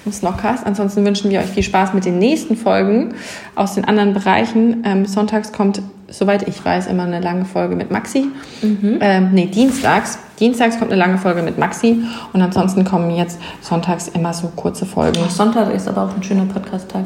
im 0.05 0.11
Snockcast. 0.11 0.65
Ansonsten 0.65 1.05
wünschen 1.05 1.29
wir 1.29 1.39
euch 1.39 1.47
viel 1.47 1.63
Spaß 1.63 1.93
mit 1.93 2.05
den 2.05 2.17
nächsten 2.19 2.57
Folgen 2.57 3.13
aus 3.55 3.75
den 3.75 3.85
anderen 3.85 4.13
Bereichen. 4.13 4.83
Ähm, 4.85 5.05
sonntags 5.05 5.51
kommt, 5.51 5.81
soweit 6.09 6.47
ich 6.47 6.63
weiß, 6.63 6.87
immer 6.87 7.03
eine 7.03 7.19
lange 7.19 7.45
Folge 7.45 7.75
mit 7.75 7.91
Maxi. 7.91 8.27
Mhm. 8.61 8.97
Ähm, 8.99 9.29
nee, 9.33 9.45
dienstags. 9.45 10.17
Dienstags 10.39 10.77
kommt 10.77 10.91
eine 10.91 10.99
lange 10.99 11.17
Folge 11.17 11.41
mit 11.41 11.57
Maxi 11.57 12.03
und 12.33 12.41
ansonsten 12.41 12.83
kommen 12.83 13.11
jetzt 13.11 13.39
sonntags 13.61 14.07
immer 14.07 14.33
so 14.33 14.51
kurze 14.55 14.85
Folgen. 14.85 15.19
Sonntag 15.29 15.73
ist 15.73 15.87
aber 15.87 16.03
auch 16.03 16.15
ein 16.15 16.23
schöner 16.23 16.45
Podcast-Tag. 16.45 17.05